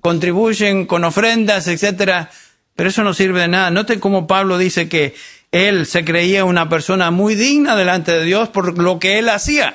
contribuyen 0.00 0.86
con 0.86 1.02
ofrendas, 1.02 1.66
etcétera 1.66 2.30
pero 2.76 2.90
eso 2.90 3.02
no 3.02 3.14
sirve 3.14 3.40
de 3.40 3.48
nada. 3.48 3.70
Noten 3.70 3.98
cómo 3.98 4.26
Pablo 4.26 4.58
dice 4.58 4.88
que 4.88 5.14
él 5.50 5.86
se 5.86 6.04
creía 6.04 6.44
una 6.44 6.68
persona 6.68 7.10
muy 7.10 7.34
digna 7.34 7.74
delante 7.74 8.12
de 8.12 8.24
Dios 8.24 8.50
por 8.50 8.78
lo 8.78 8.98
que 8.98 9.18
él 9.18 9.28
hacía. 9.30 9.74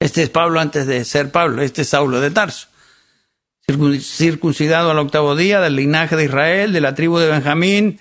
Este 0.00 0.22
es 0.24 0.30
Pablo 0.30 0.60
antes 0.60 0.86
de 0.86 1.04
ser 1.04 1.30
Pablo, 1.30 1.62
este 1.62 1.82
es 1.82 1.88
Saulo 1.88 2.20
de 2.20 2.30
Tarso. 2.30 2.68
Circuncidado 3.66 4.90
al 4.90 4.98
octavo 4.98 5.36
día 5.36 5.60
del 5.60 5.76
linaje 5.76 6.16
de 6.16 6.24
Israel, 6.24 6.72
de 6.72 6.80
la 6.82 6.94
tribu 6.94 7.18
de 7.18 7.30
Benjamín, 7.30 8.00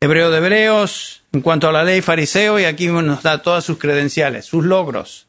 hebreo 0.00 0.30
de 0.30 0.38
hebreos, 0.38 1.22
en 1.32 1.42
cuanto 1.42 1.68
a 1.68 1.72
la 1.72 1.84
ley 1.84 2.00
fariseo, 2.00 2.58
y 2.58 2.64
aquí 2.64 2.86
nos 2.86 3.22
da 3.22 3.42
todas 3.42 3.64
sus 3.64 3.78
credenciales, 3.78 4.46
sus 4.46 4.64
logros. 4.64 5.27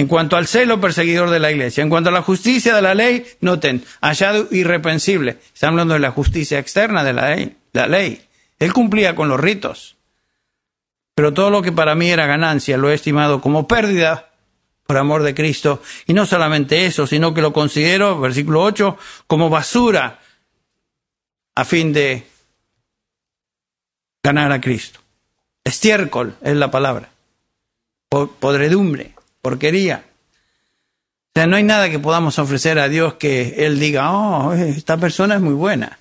En 0.00 0.06
cuanto 0.06 0.38
al 0.38 0.46
celo 0.46 0.80
perseguidor 0.80 1.28
de 1.28 1.38
la 1.38 1.50
iglesia, 1.50 1.82
en 1.82 1.90
cuanto 1.90 2.08
a 2.08 2.12
la 2.12 2.22
justicia 2.22 2.74
de 2.74 2.80
la 2.80 2.94
ley, 2.94 3.22
noten, 3.42 3.84
hallado 4.00 4.48
irreprensible. 4.50 5.36
Está 5.52 5.68
hablando 5.68 5.92
de 5.92 6.00
la 6.00 6.10
justicia 6.10 6.58
externa 6.58 7.04
de 7.04 7.12
la 7.12 7.36
ley. 7.36 7.58
La 7.74 7.86
ley. 7.86 8.26
Él 8.58 8.72
cumplía 8.72 9.14
con 9.14 9.28
los 9.28 9.38
ritos. 9.38 9.98
pero 11.14 11.34
todo 11.34 11.50
lo 11.50 11.60
que 11.60 11.70
para 11.70 11.94
mí 11.94 12.08
era 12.08 12.24
ganancia 12.24 12.78
lo 12.78 12.90
he 12.90 12.94
estimado 12.94 13.42
como 13.42 13.68
pérdida 13.68 14.30
por 14.86 14.96
amor 14.96 15.22
de 15.22 15.34
Cristo. 15.34 15.82
Y 16.06 16.14
no 16.14 16.24
solamente 16.24 16.86
eso, 16.86 17.06
sino 17.06 17.34
que 17.34 17.42
lo 17.42 17.52
considero, 17.52 18.18
versículo 18.18 18.62
8, 18.62 18.96
como 19.26 19.50
basura 19.50 20.18
a 21.54 21.64
fin 21.66 21.92
de 21.92 22.26
ganar 24.22 24.50
a 24.50 24.62
Cristo. 24.62 25.00
Estiércol 25.62 26.36
es 26.40 26.56
la 26.56 26.70
palabra. 26.70 27.10
Podredumbre, 28.08 29.12
porquería. 29.42 30.04
O 31.28 31.32
sea, 31.34 31.46
no 31.46 31.56
hay 31.56 31.62
nada 31.62 31.90
que 31.90 31.98
podamos 31.98 32.38
ofrecer 32.38 32.78
a 32.78 32.88
Dios 32.88 33.14
que 33.14 33.66
Él 33.66 33.78
diga, 33.78 34.12
oh, 34.12 34.52
esta 34.52 34.96
persona 34.96 35.36
es 35.36 35.40
muy 35.40 35.54
buena. 35.54 35.98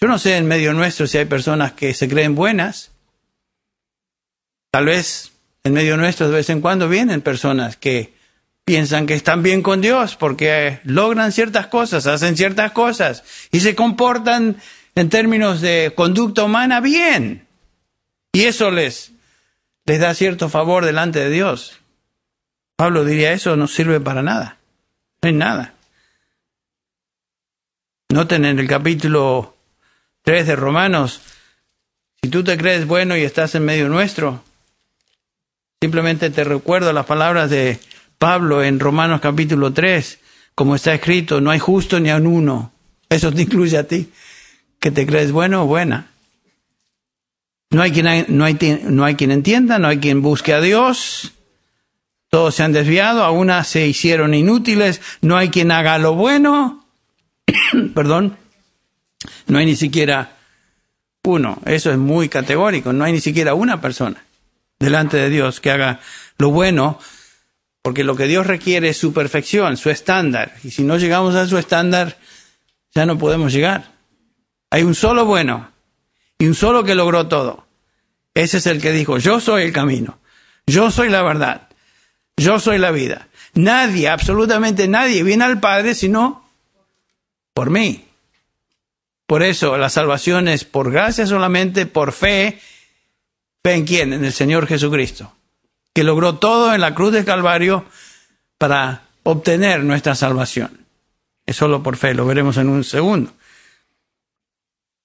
Yo 0.00 0.08
no 0.08 0.18
sé 0.18 0.36
en 0.36 0.46
medio 0.46 0.72
nuestro 0.72 1.06
si 1.06 1.18
hay 1.18 1.26
personas 1.26 1.72
que 1.72 1.92
se 1.92 2.08
creen 2.08 2.34
buenas. 2.34 2.90
Tal 4.70 4.86
vez 4.86 5.32
en 5.62 5.74
medio 5.74 5.96
nuestro 5.96 6.28
de 6.28 6.36
vez 6.36 6.48
en 6.48 6.62
cuando 6.62 6.88
vienen 6.88 7.20
personas 7.20 7.76
que 7.76 8.14
piensan 8.64 9.06
que 9.06 9.14
están 9.14 9.42
bien 9.42 9.62
con 9.62 9.80
Dios 9.80 10.16
porque 10.16 10.80
logran 10.84 11.32
ciertas 11.32 11.66
cosas, 11.66 12.06
hacen 12.06 12.36
ciertas 12.36 12.72
cosas 12.72 13.24
y 13.50 13.60
se 13.60 13.74
comportan 13.74 14.56
en 14.94 15.08
términos 15.10 15.60
de 15.60 15.92
conducta 15.94 16.44
humana 16.44 16.80
bien. 16.80 17.46
Y 18.32 18.44
eso 18.44 18.70
les, 18.70 19.12
les 19.84 20.00
da 20.00 20.14
cierto 20.14 20.48
favor 20.48 20.84
delante 20.84 21.18
de 21.18 21.30
Dios. 21.30 21.79
Pablo 22.80 23.04
diría, 23.04 23.34
eso 23.34 23.56
no 23.56 23.66
sirve 23.66 24.00
para 24.00 24.22
nada. 24.22 24.56
No 25.20 25.26
hay 25.26 25.34
nada. 25.34 25.74
Noten 28.08 28.46
en 28.46 28.58
el 28.58 28.66
capítulo 28.66 29.54
3 30.22 30.46
de 30.46 30.56
Romanos, 30.56 31.20
si 32.22 32.30
tú 32.30 32.42
te 32.42 32.56
crees 32.56 32.86
bueno 32.86 33.18
y 33.18 33.22
estás 33.22 33.54
en 33.54 33.66
medio 33.66 33.90
nuestro, 33.90 34.42
Simplemente 35.82 36.30
te 36.30 36.42
recuerdo 36.42 36.94
las 36.94 37.04
palabras 37.04 37.50
de 37.50 37.80
Pablo 38.16 38.62
en 38.62 38.80
Romanos 38.80 39.20
capítulo 39.20 39.74
3, 39.74 40.18
como 40.54 40.74
está 40.74 40.94
escrito, 40.94 41.42
no 41.42 41.50
hay 41.50 41.58
justo 41.58 42.00
ni 42.00 42.08
a 42.08 42.16
uno. 42.16 42.72
Eso 43.10 43.30
te 43.30 43.42
incluye 43.42 43.76
a 43.76 43.84
ti, 43.84 44.10
que 44.78 44.90
te 44.90 45.06
crees 45.06 45.32
bueno 45.32 45.64
o 45.64 45.66
buena. 45.66 46.12
No 47.68 47.82
hay, 47.82 47.92
quien, 47.92 48.06
no, 48.28 48.44
hay, 48.46 48.58
no 48.84 49.04
hay 49.04 49.16
quien 49.16 49.32
entienda, 49.32 49.78
no 49.78 49.88
hay 49.88 49.98
quien 49.98 50.22
busque 50.22 50.54
a 50.54 50.62
Dios. 50.62 51.34
Todos 52.30 52.54
se 52.54 52.62
han 52.62 52.72
desviado, 52.72 53.24
a 53.24 53.32
una 53.32 53.64
se 53.64 53.86
hicieron 53.86 54.34
inútiles, 54.34 55.00
no 55.20 55.36
hay 55.36 55.50
quien 55.50 55.72
haga 55.72 55.98
lo 55.98 56.14
bueno. 56.14 56.86
Perdón. 57.94 58.38
No 59.46 59.58
hay 59.58 59.66
ni 59.66 59.76
siquiera 59.76 60.36
uno. 61.24 61.60
Eso 61.66 61.90
es 61.90 61.98
muy 61.98 62.28
categórico. 62.28 62.92
No 62.92 63.04
hay 63.04 63.12
ni 63.12 63.20
siquiera 63.20 63.54
una 63.54 63.80
persona 63.80 64.24
delante 64.78 65.16
de 65.16 65.28
Dios, 65.28 65.60
que 65.60 65.70
haga 65.70 66.00
lo 66.38 66.50
bueno, 66.50 66.98
porque 67.82 68.02
lo 68.02 68.16
que 68.16 68.26
Dios 68.26 68.46
requiere 68.46 68.88
es 68.88 68.96
su 68.96 69.12
perfección, 69.12 69.76
su 69.76 69.90
estándar. 69.90 70.54
Y 70.64 70.70
si 70.70 70.82
no 70.82 70.96
llegamos 70.96 71.34
a 71.34 71.46
su 71.46 71.58
estándar, 71.58 72.16
ya 72.94 73.06
no 73.06 73.18
podemos 73.18 73.52
llegar. 73.52 73.92
Hay 74.70 74.82
un 74.82 74.94
solo 74.94 75.26
bueno 75.26 75.70
y 76.38 76.46
un 76.46 76.54
solo 76.54 76.84
que 76.84 76.94
logró 76.94 77.28
todo. 77.28 77.66
Ese 78.34 78.58
es 78.58 78.66
el 78.66 78.80
que 78.80 78.92
dijo, 78.92 79.18
yo 79.18 79.40
soy 79.40 79.64
el 79.64 79.72
camino, 79.72 80.18
yo 80.66 80.90
soy 80.90 81.10
la 81.10 81.22
verdad, 81.22 81.68
yo 82.40 82.58
soy 82.58 82.78
la 82.78 82.90
vida. 82.90 83.28
Nadie, 83.54 84.08
absolutamente 84.08 84.88
nadie 84.88 85.22
viene 85.22 85.44
al 85.44 85.60
Padre 85.60 85.94
sino 85.94 86.48
por 87.54 87.70
mí. 87.70 88.06
Por 89.26 89.42
eso 89.42 89.76
la 89.76 89.90
salvación 89.90 90.48
es 90.48 90.64
por 90.64 90.90
gracia 90.90 91.26
solamente, 91.26 91.86
por 91.86 92.12
fe 92.12 92.60
¿Fe 93.62 93.74
en 93.74 93.86
quién? 93.86 94.12
En 94.12 94.24
el 94.24 94.32
Señor 94.32 94.66
Jesucristo, 94.66 95.32
que 95.92 96.02
logró 96.02 96.36
todo 96.36 96.74
en 96.74 96.80
la 96.80 96.94
cruz 96.94 97.12
del 97.12 97.26
Calvario 97.26 97.84
para 98.56 99.02
obtener 99.22 99.84
nuestra 99.84 100.14
salvación. 100.14 100.86
Es 101.44 101.56
solo 101.56 101.82
por 101.82 101.96
fe, 101.96 102.14
lo 102.14 102.24
veremos 102.24 102.56
en 102.56 102.68
un 102.68 102.84
segundo. 102.84 103.32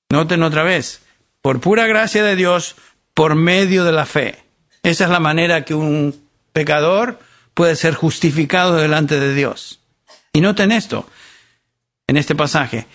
Noten 0.10 0.44
otra 0.44 0.64
vez, 0.64 1.02
por 1.42 1.60
pura 1.60 1.86
gracia 1.86 2.24
de 2.24 2.36
Dios, 2.36 2.76
por 3.14 3.36
medio 3.36 3.84
de 3.84 3.92
la 3.92 4.06
fe. 4.06 4.44
Esa 4.84 5.06
es 5.06 5.10
la 5.10 5.20
manera 5.20 5.66
que 5.66 5.74
un 5.74 6.16
pecador 6.54 7.20
puede 7.56 7.76
ser 7.76 7.96
justificado 7.96 8.76
delante 8.76 9.20
de 9.20 9.34
Dios. 9.34 9.80
Y 10.34 10.42
noten 10.42 10.72
esto, 10.72 11.10
en 12.06 12.18
este 12.18 12.36
pasaje, 12.36 12.86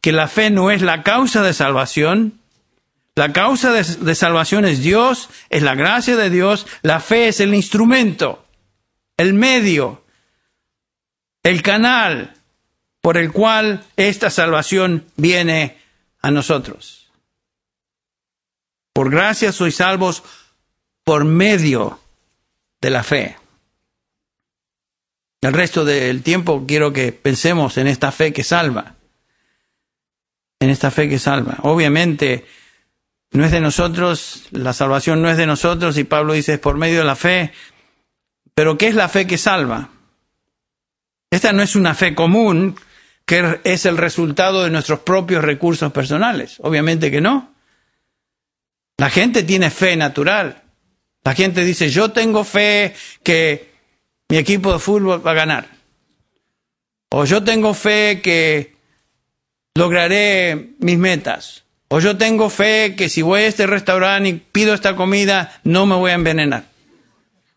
que 0.00 0.12
la 0.12 0.28
fe 0.28 0.50
no 0.50 0.70
es 0.70 0.82
la 0.82 1.02
causa 1.02 1.42
de 1.42 1.54
salvación, 1.54 2.38
la 3.16 3.32
causa 3.32 3.72
de, 3.72 4.14
salvación 4.14 4.64
es 4.64 4.82
Dios, 4.82 5.30
es 5.48 5.62
la 5.62 5.74
gracia 5.74 6.16
de 6.16 6.30
Dios, 6.30 6.66
la 6.82 7.00
fe 7.00 7.28
es 7.28 7.40
el 7.40 7.54
instrumento, 7.54 8.46
el 9.16 9.34
medio, 9.34 10.04
el 11.42 11.62
canal 11.62 12.34
por 13.00 13.16
el 13.16 13.32
cual 13.32 13.84
esta 13.96 14.30
salvación 14.30 15.06
viene 15.16 15.78
a 16.20 16.30
nosotros. 16.30 17.10
Por 18.92 19.10
gracia 19.10 19.52
sois 19.52 19.76
salvos 19.76 20.22
por 21.04 21.24
medio 21.24 21.98
de 22.80 22.90
la 22.90 23.02
fe. 23.02 23.39
El 25.40 25.52
resto 25.54 25.84
del 25.84 26.22
tiempo 26.22 26.64
quiero 26.66 26.92
que 26.92 27.12
pensemos 27.12 27.78
en 27.78 27.86
esta 27.86 28.12
fe 28.12 28.32
que 28.32 28.44
salva. 28.44 28.96
En 30.58 30.68
esta 30.68 30.90
fe 30.90 31.08
que 31.08 31.18
salva. 31.18 31.58
Obviamente, 31.62 32.44
no 33.32 33.44
es 33.44 33.50
de 33.50 33.60
nosotros, 33.60 34.48
la 34.50 34.72
salvación 34.72 35.22
no 35.22 35.30
es 35.30 35.38
de 35.38 35.46
nosotros 35.46 35.96
y 35.96 36.04
Pablo 36.04 36.34
dice 36.34 36.54
es 36.54 36.58
por 36.58 36.76
medio 36.76 36.98
de 36.98 37.04
la 37.04 37.16
fe. 37.16 37.52
Pero 38.54 38.76
¿qué 38.76 38.88
es 38.88 38.94
la 38.94 39.08
fe 39.08 39.26
que 39.26 39.38
salva? 39.38 39.88
Esta 41.30 41.52
no 41.52 41.62
es 41.62 41.76
una 41.76 41.94
fe 41.94 42.14
común 42.14 42.76
que 43.24 43.60
es 43.64 43.86
el 43.86 43.96
resultado 43.96 44.64
de 44.64 44.70
nuestros 44.70 45.00
propios 45.00 45.42
recursos 45.42 45.92
personales. 45.92 46.56
Obviamente 46.58 47.10
que 47.10 47.20
no. 47.20 47.54
La 48.98 49.08
gente 49.08 49.44
tiene 49.44 49.70
fe 49.70 49.96
natural. 49.96 50.64
La 51.24 51.34
gente 51.34 51.64
dice, 51.64 51.88
yo 51.88 52.10
tengo 52.10 52.44
fe 52.44 52.94
que 53.22 53.69
mi 54.30 54.38
equipo 54.38 54.72
de 54.72 54.78
fútbol 54.78 55.26
va 55.26 55.32
a 55.32 55.34
ganar. 55.34 55.68
O 57.10 57.24
yo 57.24 57.42
tengo 57.42 57.74
fe 57.74 58.20
que 58.22 58.76
lograré 59.74 60.74
mis 60.78 60.96
metas. 60.96 61.64
O 61.88 61.98
yo 61.98 62.16
tengo 62.16 62.48
fe 62.48 62.94
que 62.96 63.08
si 63.08 63.22
voy 63.22 63.40
a 63.42 63.46
este 63.48 63.66
restaurante 63.66 64.28
y 64.28 64.34
pido 64.34 64.72
esta 64.72 64.94
comida, 64.94 65.60
no 65.64 65.84
me 65.86 65.96
voy 65.96 66.12
a 66.12 66.14
envenenar. 66.14 66.66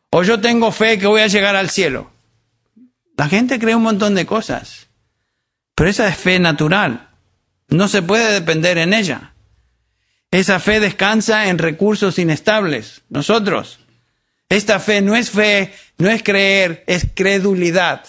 O 0.09 0.23
yo 0.23 0.41
tengo 0.41 0.71
fe 0.71 0.97
que 0.97 1.05
voy 1.05 1.21
a 1.21 1.27
llegar 1.27 1.55
al 1.55 1.69
cielo. 1.69 2.09
La 3.15 3.29
gente 3.29 3.59
cree 3.59 3.75
un 3.75 3.83
montón 3.83 4.15
de 4.15 4.25
cosas. 4.25 4.87
Pero 5.75 5.91
esa 5.91 6.07
es 6.07 6.17
fe 6.17 6.39
natural. 6.39 7.09
No 7.67 7.87
se 7.87 8.01
puede 8.01 8.33
depender 8.33 8.79
en 8.79 8.95
ella. 8.95 9.33
Esa 10.31 10.59
fe 10.59 10.79
descansa 10.79 11.49
en 11.49 11.59
recursos 11.59 12.17
inestables. 12.17 13.03
Nosotros. 13.09 13.82
Esta 14.53 14.79
fe 14.79 15.01
no 15.01 15.15
es 15.15 15.31
fe, 15.31 15.73
no 15.97 16.11
es 16.11 16.21
creer, 16.21 16.83
es 16.85 17.07
credulidad. 17.15 18.05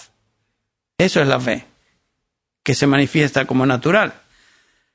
Eso 0.95 1.19
es 1.19 1.27
la 1.27 1.39
fe, 1.39 1.65
que 2.61 2.75
se 2.75 2.85
manifiesta 2.85 3.45
como 3.45 3.65
natural. 3.65 4.13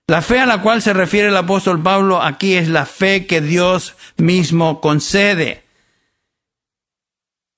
La 0.07 0.23
fe 0.23 0.39
a 0.39 0.47
la 0.47 0.63
cual 0.63 0.81
se 0.81 0.93
refiere 0.93 1.27
el 1.27 1.37
apóstol 1.37 1.83
Pablo 1.83 2.23
aquí 2.23 2.55
es 2.55 2.69
la 2.69 2.87
fe 2.87 3.27
que 3.27 3.41
Dios 3.41 3.97
mismo 4.17 4.81
concede. 4.81 5.65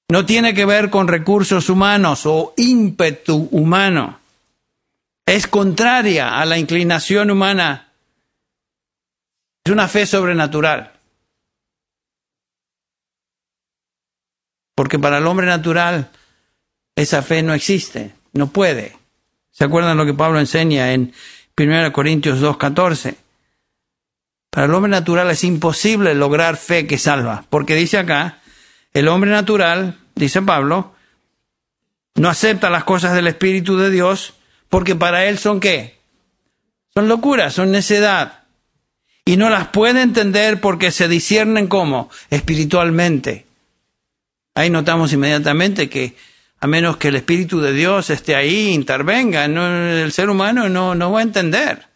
No 0.09 0.25
tiene 0.25 0.55
que 0.55 0.65
ver 0.65 0.89
con 0.89 1.07
recursos 1.07 1.69
humanos 1.69 2.23
o 2.25 2.55
ímpetu 2.57 3.47
humano. 3.51 4.21
Es 5.27 5.47
contraria 5.47 6.41
a 6.41 6.47
la 6.47 6.57
inclinación 6.57 7.31
humana. 7.31 7.93
Es 9.63 9.71
una 9.71 9.87
fe 9.87 10.07
sobrenatural. 10.07 10.92
Porque 14.83 14.99
para 14.99 15.19
el 15.19 15.29
hombre 15.29 15.47
natural 15.47 16.11
esa 16.97 17.23
fe 17.23 17.45
no 17.45 17.55
existe, 17.55 18.17
no 18.33 18.49
puede. 18.49 18.99
¿Se 19.53 19.63
acuerdan 19.63 19.97
lo 19.97 20.05
que 20.05 20.13
Pablo 20.13 20.41
enseña 20.41 20.93
en 20.93 21.15
1 21.57 21.93
Corintios 21.93 22.43
2.14. 22.43 23.15
Para 24.51 24.67
el 24.67 24.75
hombre 24.75 24.91
natural 24.91 25.31
es 25.31 25.45
imposible 25.45 26.17
lograr 26.17 26.57
fe 26.57 26.89
que 26.89 26.99
salva, 26.99 27.45
porque 27.49 27.77
dice 27.77 27.97
acá, 27.97 28.41
el 28.93 29.07
hombre 29.07 29.31
natural, 29.31 30.01
dice 30.17 30.43
Pablo, 30.43 30.97
no 32.17 32.29
acepta 32.29 32.69
las 32.69 32.83
cosas 32.83 33.15
del 33.15 33.29
Espíritu 33.29 33.77
de 33.77 33.89
Dios 33.89 34.35
porque 34.69 34.97
para 34.97 35.27
él 35.27 35.39
son 35.39 35.61
qué? 35.61 36.01
Son 36.93 37.07
locuras, 37.07 37.55
son 37.55 37.71
necedad. 37.71 38.47
Y 39.25 39.37
no 39.37 39.49
las 39.49 39.69
puede 39.69 40.03
entender 40.03 40.61
porque 40.61 40.91
se 40.91 41.07
disciernen 41.07 41.69
como 41.69 42.11
espiritualmente. 42.31 43.47
Ahí 44.55 44.71
notamos 44.71 45.13
inmediatamente 45.13 45.89
que 45.89 46.15
a 46.61 46.67
menos 46.67 46.97
que 46.97 47.09
el 47.09 47.17
Espíritu 47.17 47.61
de 47.61 47.73
Dios 47.73 48.11
esté 48.11 48.37
ahí, 48.37 48.69
intervenga, 48.69 49.45
el 49.47 50.13
ser 50.13 50.31
humano 50.31 50.69
no, 50.69 50.95
no 50.95 51.11
va 51.11 51.21
a 51.21 51.25
entender. 51.25 51.89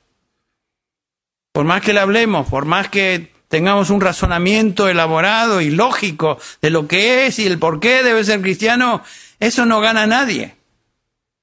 Por 1.53 1.65
más 1.65 1.83
que 1.83 1.93
le 1.93 2.01
hablemos, 2.01 2.49
por 2.49 2.65
más 2.65 2.89
que 2.89 3.33
tengamos 3.49 3.91
un 3.91 4.01
razonamiento 4.01 4.89
elaborado 4.89 5.61
y 5.61 5.71
lógico 5.71 6.39
de 6.61 6.71
lo 6.71 6.89
que 6.89 7.27
es 7.27 7.39
y 7.39 7.47
el 7.47 7.59
por 7.59 7.79
qué 7.79 8.03
debe 8.03 8.25
ser 8.25 8.41
cristiano, 8.43 9.03
eso 9.39 9.67
no 9.67 9.81
gana 9.81 10.03
a 10.03 10.07
nadie. 10.07 10.57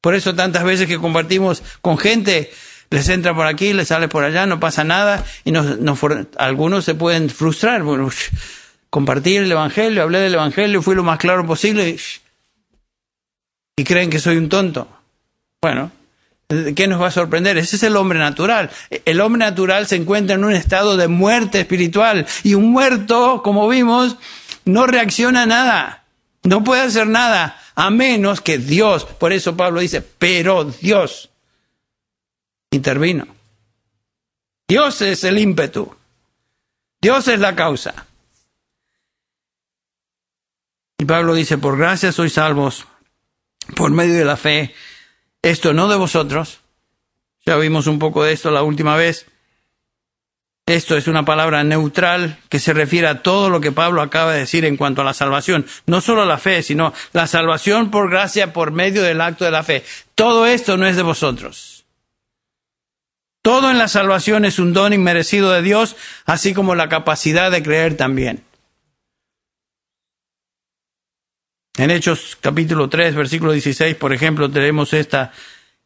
Por 0.02 0.16
eso 0.16 0.36
tantas 0.36 0.66
veces 0.66 0.88
que 0.88 1.00
compartimos 1.00 1.64
con 1.82 1.98
gente, 1.98 2.52
les 2.90 3.08
entra 3.08 3.34
por 3.34 3.48
aquí, 3.48 3.72
les 3.72 3.88
sale 3.88 4.10
por 4.10 4.26
allá, 4.26 4.46
no 4.46 4.60
pasa 4.60 4.84
nada, 4.84 5.24
y 5.46 5.52
nos, 5.54 5.78
algunos 6.38 6.84
se 6.84 6.94
pueden 6.94 7.30
frustrar. 7.30 7.84
Bueno, 7.84 8.10
compartí 8.94 9.38
el 9.38 9.52
Evangelio, 9.52 10.04
hablé 10.04 10.20
del 10.20 10.36
Evangelio, 10.36 10.84
fui 10.84 10.94
lo 10.94 11.02
más 11.02 11.18
claro 11.18 11.48
posible, 11.48 11.98
y 13.76 13.84
creen 13.84 14.12
que 14.12 14.20
soy 14.20 14.38
un 14.38 14.50
tonto. 14.50 14.88
Bueno, 15.60 15.92
¿Qué 16.76 16.88
nos 16.88 17.02
va 17.02 17.08
a 17.08 17.12
sorprender? 17.12 17.58
Ese 17.58 17.78
es 17.78 17.82
el 17.82 17.96
hombre 17.96 18.20
natural. 18.20 18.70
El 19.06 19.22
hombre 19.22 19.40
natural 19.40 19.88
se 19.88 19.96
encuentra 19.96 20.36
en 20.36 20.44
un 20.44 20.54
estado 20.54 20.98
de 20.98 21.08
muerte 21.08 21.62
espiritual 21.62 22.28
y 22.44 22.54
un 22.54 22.72
muerto, 22.72 23.42
como 23.42 23.68
vimos, 23.68 24.18
no 24.64 24.86
reacciona 24.86 25.44
a 25.44 25.48
nada. 25.48 26.04
No 26.44 26.64
puede 26.64 26.84
hacer 26.84 27.08
nada 27.08 27.60
a 27.74 27.90
menos 27.90 28.42
que 28.42 28.60
Dios, 28.60 29.06
por 29.06 29.34
eso 29.34 29.58
Pablo 29.58 29.80
dice, 29.80 30.02
pero 30.02 30.66
Dios 30.66 31.32
intervino. 32.70 33.26
Dios 34.68 35.02
es 35.02 35.24
el 35.24 35.40
ímpetu. 35.40 35.96
Dios 37.02 37.28
es 37.28 37.40
la 37.40 37.56
causa. 37.56 38.06
Y 40.98 41.06
Pablo 41.06 41.34
dice, 41.34 41.58
por 41.58 41.78
gracia 41.78 42.12
sois 42.12 42.34
salvos 42.34 42.86
por 43.76 43.92
medio 43.92 44.16
de 44.16 44.26
la 44.26 44.38
fe 44.38 44.74
esto 45.44 45.74
no 45.74 45.90
de 45.90 45.98
vosotros. 45.98 46.62
Ya 47.46 47.58
vimos 47.58 47.86
un 47.88 48.00
poco 48.00 48.24
de 48.24 48.32
esto 48.32 48.50
la 48.50 48.64
última 48.64 48.96
vez. 48.96 49.28
Esto 50.66 50.96
es 50.96 51.10
una 51.10 51.26
palabra 51.26 51.66
neutral 51.66 52.40
que 52.48 52.60
se 52.60 52.72
refiere 52.72 53.08
a 53.08 53.22
todo 53.22 53.50
lo 53.50 53.60
que 53.60 53.74
Pablo 53.74 54.02
acaba 54.02 54.32
de 54.32 54.40
decir 54.40 54.64
en 54.64 54.78
cuanto 54.78 55.02
a 55.02 55.06
la 55.06 55.14
salvación. 55.14 55.66
No 55.86 56.00
solo 56.00 56.24
la 56.24 56.38
fe, 56.38 56.64
sino 56.64 56.94
la 57.12 57.28
salvación 57.28 57.92
por 57.92 58.10
gracia 58.10 58.54
por 58.54 58.72
medio 58.72 59.04
del 59.04 59.20
acto 59.20 59.44
de 59.44 59.52
la 59.52 59.64
fe. 59.64 59.84
Todo 60.16 60.46
esto 60.46 60.78
no 60.78 60.88
es 60.88 60.96
de 60.96 61.04
vosotros. 61.04 61.84
Todo 63.42 63.70
en 63.70 63.78
la 63.78 63.90
salvación 63.90 64.46
es 64.46 64.58
un 64.58 64.72
don 64.72 64.94
inmerecido 64.94 65.52
de 65.52 65.62
Dios, 65.62 65.98
así 66.26 66.54
como 66.54 66.76
la 66.76 66.88
capacidad 66.88 67.52
de 67.52 67.62
creer 67.62 67.98
también. 67.98 68.46
En 71.76 71.90
Hechos 71.90 72.38
capítulo 72.40 72.88
3, 72.88 73.16
versículo 73.16 73.52
16, 73.52 73.96
por 73.96 74.14
ejemplo, 74.14 74.50
tenemos 74.50 74.94
esta, 74.94 75.32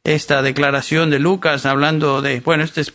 esta 0.04 0.42
declaración 0.42 1.10
de 1.10 1.20
Lucas 1.20 1.66
hablando 1.66 2.22
de, 2.22 2.42
bueno, 2.42 2.66
este 2.66 2.82
es 2.82 2.94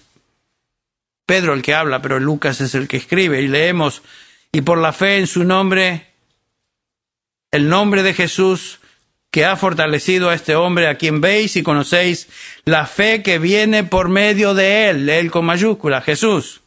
Pedro 1.25 1.55
el 1.55 1.63
que 1.63 1.75
habla, 1.75 2.03
pero 2.03 2.21
Lucas 2.21 2.61
es 2.61 2.75
el 2.75 2.89
que 2.89 2.99
escribe, 2.99 3.41
y 3.41 3.49
leemos, 3.49 4.03
y 4.53 4.61
por 4.61 4.77
la 4.77 4.93
fe 4.93 5.17
en 5.17 5.27
su 5.27 5.45
nombre, 5.45 6.09
el 7.51 7.71
nombre 7.71 8.03
de 8.03 8.13
Jesús, 8.13 8.81
que 9.31 9.47
ha 9.47 9.57
fortalecido 9.57 10.29
a 10.29 10.35
este 10.35 10.55
hombre 10.55 10.89
a 10.89 10.99
quien 10.99 11.23
veis 11.23 11.57
y 11.57 11.63
conocéis, 11.63 12.29
la 12.67 12.85
fe 12.85 13.23
que 13.23 13.39
viene 13.39 13.85
por 13.85 14.11
medio 14.11 14.53
de 14.53 14.91
él, 14.91 15.09
él 15.09 15.31
con 15.31 15.47
mayúscula, 15.47 16.03
Jesús, 16.03 16.62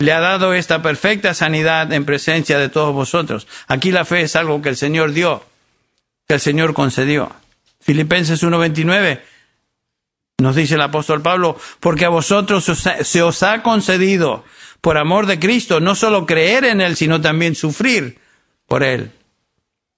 le 0.00 0.12
ha 0.12 0.20
dado 0.20 0.54
esta 0.54 0.82
perfecta 0.82 1.34
sanidad 1.34 1.92
en 1.92 2.06
presencia 2.06 2.58
de 2.58 2.70
todos 2.70 2.94
vosotros. 2.94 3.46
Aquí 3.68 3.92
la 3.92 4.04
fe 4.04 4.22
es 4.22 4.34
algo 4.34 4.60
que 4.62 4.70
el 4.70 4.76
Señor 4.76 5.12
dio 5.12 5.44
que 6.26 6.34
el 6.34 6.40
Señor 6.40 6.74
concedió. 6.74 7.32
Filipenses 7.80 8.42
1.29 8.42 9.20
nos 10.38 10.56
dice 10.56 10.76
el 10.76 10.80
apóstol 10.80 11.20
Pablo, 11.20 11.58
porque 11.80 12.06
a 12.06 12.08
vosotros 12.08 12.64
se 12.64 13.22
os 13.22 13.42
ha 13.42 13.62
concedido, 13.62 14.44
por 14.80 14.96
amor 14.96 15.26
de 15.26 15.38
Cristo, 15.38 15.80
no 15.80 15.94
solo 15.94 16.24
creer 16.24 16.64
en 16.64 16.80
Él, 16.80 16.96
sino 16.96 17.20
también 17.20 17.54
sufrir 17.54 18.18
por 18.66 18.82
Él. 18.82 19.12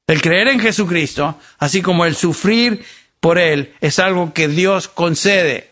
El 0.08 0.20
creer 0.20 0.48
en 0.48 0.58
Jesucristo, 0.58 1.38
así 1.58 1.80
como 1.80 2.04
el 2.06 2.16
sufrir 2.16 2.84
por 3.20 3.38
Él, 3.38 3.74
es 3.80 4.00
algo 4.00 4.32
que 4.32 4.48
Dios 4.48 4.88
concede. 4.88 5.70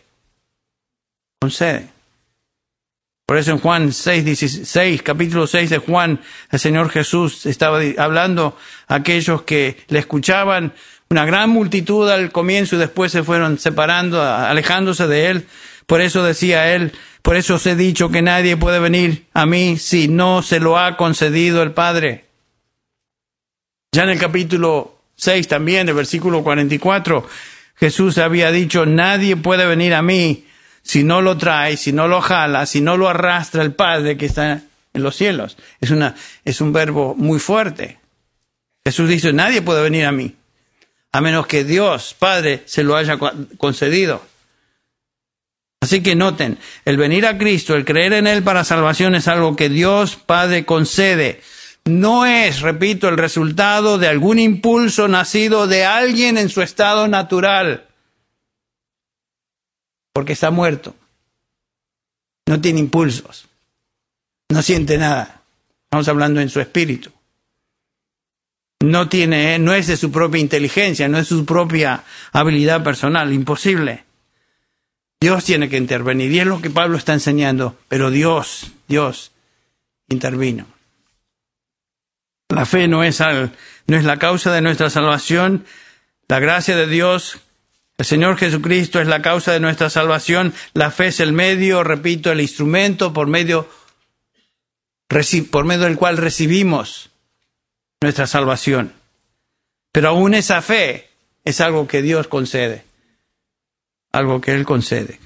Concede. 1.41 1.89
Por 3.25 3.37
eso 3.37 3.51
en 3.51 3.59
Juan 3.59 3.93
6, 3.93 4.25
16, 4.25 5.01
capítulo 5.03 5.47
6 5.47 5.69
de 5.69 5.77
Juan, 5.77 6.19
el 6.51 6.59
Señor 6.59 6.89
Jesús 6.89 7.45
estaba 7.45 7.79
hablando 7.97 8.57
a 8.87 8.95
aquellos 8.95 9.43
que 9.43 9.77
le 9.87 9.99
escuchaban, 9.99 10.73
una 11.09 11.25
gran 11.25 11.49
multitud 11.49 12.09
al 12.09 12.31
comienzo 12.31 12.75
y 12.75 12.79
después 12.79 13.11
se 13.11 13.23
fueron 13.23 13.57
separando, 13.57 14.21
alejándose 14.21 15.07
de 15.07 15.29
Él. 15.29 15.45
Por 15.85 16.01
eso 16.01 16.23
decía 16.23 16.73
Él, 16.73 16.93
por 17.21 17.35
eso 17.35 17.55
os 17.55 17.65
he 17.65 17.75
dicho 17.75 18.09
que 18.09 18.21
nadie 18.21 18.57
puede 18.57 18.79
venir 18.79 19.27
a 19.33 19.45
mí 19.45 19.77
si 19.77 20.07
no 20.07 20.41
se 20.41 20.59
lo 20.59 20.77
ha 20.77 20.97
concedido 20.97 21.63
el 21.63 21.71
Padre. 21.71 22.25
Ya 23.91 24.03
en 24.03 24.09
el 24.09 24.19
capítulo 24.19 24.99
6 25.15 25.47
también, 25.47 25.85
del 25.85 25.95
versículo 25.95 26.43
44, 26.43 27.27
Jesús 27.75 28.17
había 28.17 28.51
dicho, 28.51 28.85
nadie 28.85 29.35
puede 29.35 29.65
venir 29.65 29.93
a 29.93 30.01
mí 30.01 30.45
si 30.83 31.03
no 31.03 31.21
lo 31.21 31.37
trae, 31.37 31.77
si 31.77 31.93
no 31.93 32.07
lo 32.07 32.21
jala, 32.21 32.65
si 32.65 32.81
no 32.81 32.97
lo 32.97 33.07
arrastra 33.09 33.61
el 33.61 33.73
Padre 33.73 34.17
que 34.17 34.25
está 34.25 34.61
en 34.93 35.03
los 35.03 35.15
cielos. 35.15 35.57
Es, 35.79 35.91
una, 35.91 36.15
es 36.43 36.61
un 36.61 36.73
verbo 36.73 37.15
muy 37.15 37.39
fuerte. 37.39 37.99
Jesús 38.83 39.09
dice, 39.09 39.31
nadie 39.31 39.61
puede 39.61 39.83
venir 39.83 40.05
a 40.05 40.11
mí, 40.11 40.35
a 41.11 41.21
menos 41.21 41.47
que 41.47 41.63
Dios, 41.63 42.15
Padre, 42.17 42.63
se 42.65 42.83
lo 42.83 42.95
haya 42.95 43.17
concedido. 43.57 44.25
Así 45.81 46.03
que 46.03 46.15
noten, 46.15 46.59
el 46.85 46.97
venir 46.97 47.25
a 47.25 47.37
Cristo, 47.37 47.75
el 47.75 47.85
creer 47.85 48.13
en 48.13 48.27
Él 48.27 48.43
para 48.43 48.63
salvación 48.63 49.15
es 49.15 49.27
algo 49.27 49.55
que 49.55 49.69
Dios 49.69 50.15
Padre 50.15 50.65
concede. 50.65 51.41
No 51.85 52.25
es, 52.27 52.61
repito, 52.61 53.09
el 53.09 53.17
resultado 53.17 53.97
de 53.97 54.07
algún 54.07 54.37
impulso 54.37 55.07
nacido 55.07 55.65
de 55.65 55.83
alguien 55.83 56.37
en 56.37 56.49
su 56.49 56.61
estado 56.61 57.07
natural 57.07 57.87
porque 60.13 60.33
está 60.33 60.51
muerto. 60.51 60.95
No 62.47 62.59
tiene 62.59 62.79
impulsos. 62.79 63.47
No 64.49 64.61
siente 64.61 64.97
nada. 64.97 65.41
Estamos 65.85 66.07
hablando 66.07 66.41
en 66.41 66.49
su 66.49 66.59
espíritu. 66.59 67.11
No 68.81 69.09
tiene, 69.09 69.59
no 69.59 69.73
es 69.73 69.87
de 69.87 69.97
su 69.97 70.11
propia 70.11 70.41
inteligencia, 70.41 71.07
no 71.07 71.19
es 71.19 71.27
su 71.27 71.45
propia 71.45 72.03
habilidad 72.31 72.83
personal, 72.83 73.31
imposible. 73.31 74.05
Dios 75.21 75.45
tiene 75.45 75.69
que 75.69 75.77
intervenir 75.77 76.31
y 76.31 76.39
es 76.39 76.47
lo 76.47 76.61
que 76.61 76.71
Pablo 76.71 76.97
está 76.97 77.13
enseñando, 77.13 77.77
pero 77.87 78.09
Dios, 78.09 78.71
Dios 78.87 79.31
intervino. 80.09 80.65
La 82.49 82.65
fe 82.65 82.87
no 82.87 83.03
es, 83.03 83.19
no 83.19 83.97
es 83.97 84.03
la 84.03 84.17
causa 84.17 84.51
de 84.51 84.61
nuestra 84.61 84.89
salvación, 84.89 85.65
la 86.27 86.39
gracia 86.39 86.75
de 86.75 86.87
Dios 86.87 87.39
el 87.97 88.05
Señor 88.05 88.37
Jesucristo 88.37 88.99
es 88.99 89.07
la 89.07 89.21
causa 89.21 89.51
de 89.51 89.59
nuestra 89.59 89.89
salvación, 89.89 90.53
la 90.73 90.91
fe 90.91 91.07
es 91.07 91.19
el 91.19 91.33
medio, 91.33 91.83
repito, 91.83 92.31
el 92.31 92.41
instrumento 92.41 93.13
por 93.13 93.27
medio, 93.27 93.69
por 95.51 95.65
medio 95.65 95.83
del 95.83 95.97
cual 95.97 96.17
recibimos 96.17 97.11
nuestra 98.01 98.25
salvación. 98.27 98.93
Pero 99.91 100.09
aún 100.09 100.33
esa 100.33 100.61
fe 100.61 101.09
es 101.43 101.61
algo 101.61 101.87
que 101.87 102.01
Dios 102.01 102.27
concede, 102.27 102.85
algo 104.11 104.41
que 104.41 104.53
Él 104.53 104.65
concede. 104.65 105.19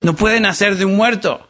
No 0.00 0.14
puede 0.14 0.40
nacer 0.40 0.76
de 0.76 0.84
un 0.84 0.96
muerto. 0.96 1.48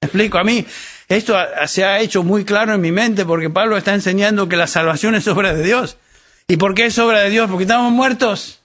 ¿Me 0.00 0.06
explico? 0.06 0.38
A 0.38 0.44
mí 0.44 0.64
esto 1.08 1.36
se 1.66 1.84
ha 1.84 2.00
hecho 2.00 2.22
muy 2.22 2.44
claro 2.44 2.74
en 2.74 2.80
mi 2.80 2.92
mente 2.92 3.24
porque 3.24 3.50
Pablo 3.50 3.76
está 3.76 3.94
enseñando 3.94 4.48
que 4.48 4.56
la 4.56 4.66
salvación 4.66 5.14
es 5.14 5.26
obra 5.26 5.52
de 5.54 5.64
Dios. 5.64 5.96
¿Y 6.46 6.56
por 6.56 6.74
qué 6.74 6.86
es 6.86 6.98
obra 6.98 7.20
de 7.20 7.30
Dios? 7.30 7.50
Porque 7.50 7.64
estamos 7.64 7.92
muertos. 7.92 8.57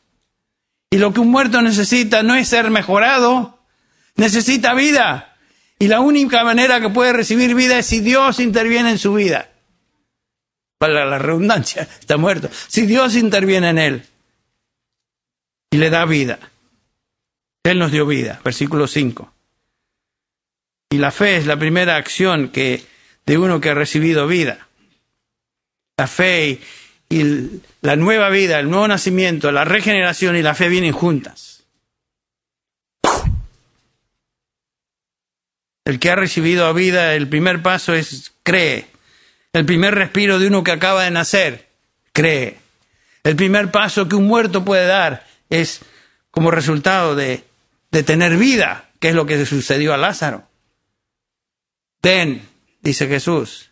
Y 0.94 1.00
lo 1.00 1.12
que 1.12 1.22
un 1.22 1.32
muerto 1.32 1.60
necesita 1.64 2.22
no 2.22 2.36
es 2.36 2.48
ser 2.48 2.70
mejorado, 2.70 3.58
necesita 4.16 4.76
vida. 4.76 5.40
Y 5.80 5.88
la 5.88 6.02
única 6.02 6.44
manera 6.44 6.80
que 6.82 6.90
puede 6.90 7.14
recibir 7.14 7.56
vida 7.56 7.80
es 7.80 7.88
si 7.88 8.00
Dios 8.00 8.40
interviene 8.40 8.92
en 8.92 9.00
su 9.00 9.16
vida. 9.16 9.50
Para 10.78 11.04
la 11.06 11.18
redundancia, 11.18 11.82
está 12.00 12.18
muerto. 12.18 12.48
Si 12.68 12.86
Dios 12.86 13.16
interviene 13.16 13.70
en 13.70 13.80
él 13.80 14.06
y 15.72 15.78
le 15.78 15.90
da 15.90 16.06
vida. 16.06 16.38
Él 17.64 17.80
nos 17.80 17.92
dio 17.92 18.06
vida, 18.06 18.40
versículo 18.44 18.86
5. 18.86 19.34
Y 20.92 21.00
la 21.00 21.10
fe 21.10 21.38
es 21.38 21.48
la 21.48 21.58
primera 21.58 21.96
acción 21.96 22.50
que, 22.50 22.86
de 23.26 23.40
uno 23.40 23.60
que 23.60 23.72
ha 23.72 23.74
recibido 23.74 24.28
vida. 24.28 24.68
La 25.98 26.06
fe 26.06 26.62
y 27.10 27.62
la 27.82 27.96
nueva 27.96 28.30
vida, 28.30 28.60
el 28.60 28.70
nuevo 28.70 28.88
nacimiento, 28.88 29.52
la 29.52 29.66
regeneración 29.66 30.36
y 30.36 30.42
la 30.42 30.56
fe 30.56 30.70
vienen 30.70 30.94
juntas. 30.94 31.64
El 35.86 36.00
que 36.00 36.10
ha 36.10 36.16
recibido 36.16 36.74
vida, 36.74 37.14
el 37.14 37.28
primer 37.28 37.62
paso 37.62 37.94
es 37.94 38.32
cree. 38.44 38.88
El 39.52 39.66
primer 39.66 39.94
respiro 39.94 40.40
de 40.40 40.48
uno 40.48 40.64
que 40.64 40.72
acaba 40.72 41.04
de 41.04 41.12
nacer, 41.12 41.68
cree. 42.14 42.58
El 43.24 43.36
primer 43.36 43.70
paso 43.72 44.08
que 44.08 44.16
un 44.16 44.26
muerto 44.26 44.66
puede 44.66 44.86
dar 44.88 45.28
es 45.50 45.82
como 46.32 46.52
resultado 46.52 47.16
de, 47.16 47.44
de 47.92 48.04
tener 48.04 48.38
vida, 48.38 48.90
que 49.00 49.10
es 49.10 49.16
lo 49.16 49.26
que 49.26 49.46
sucedió 49.46 49.94
a 49.94 49.98
Lázaro. 49.98 50.48
Ven, 52.02 52.42
dice 52.82 53.08
Jesús. 53.08 53.70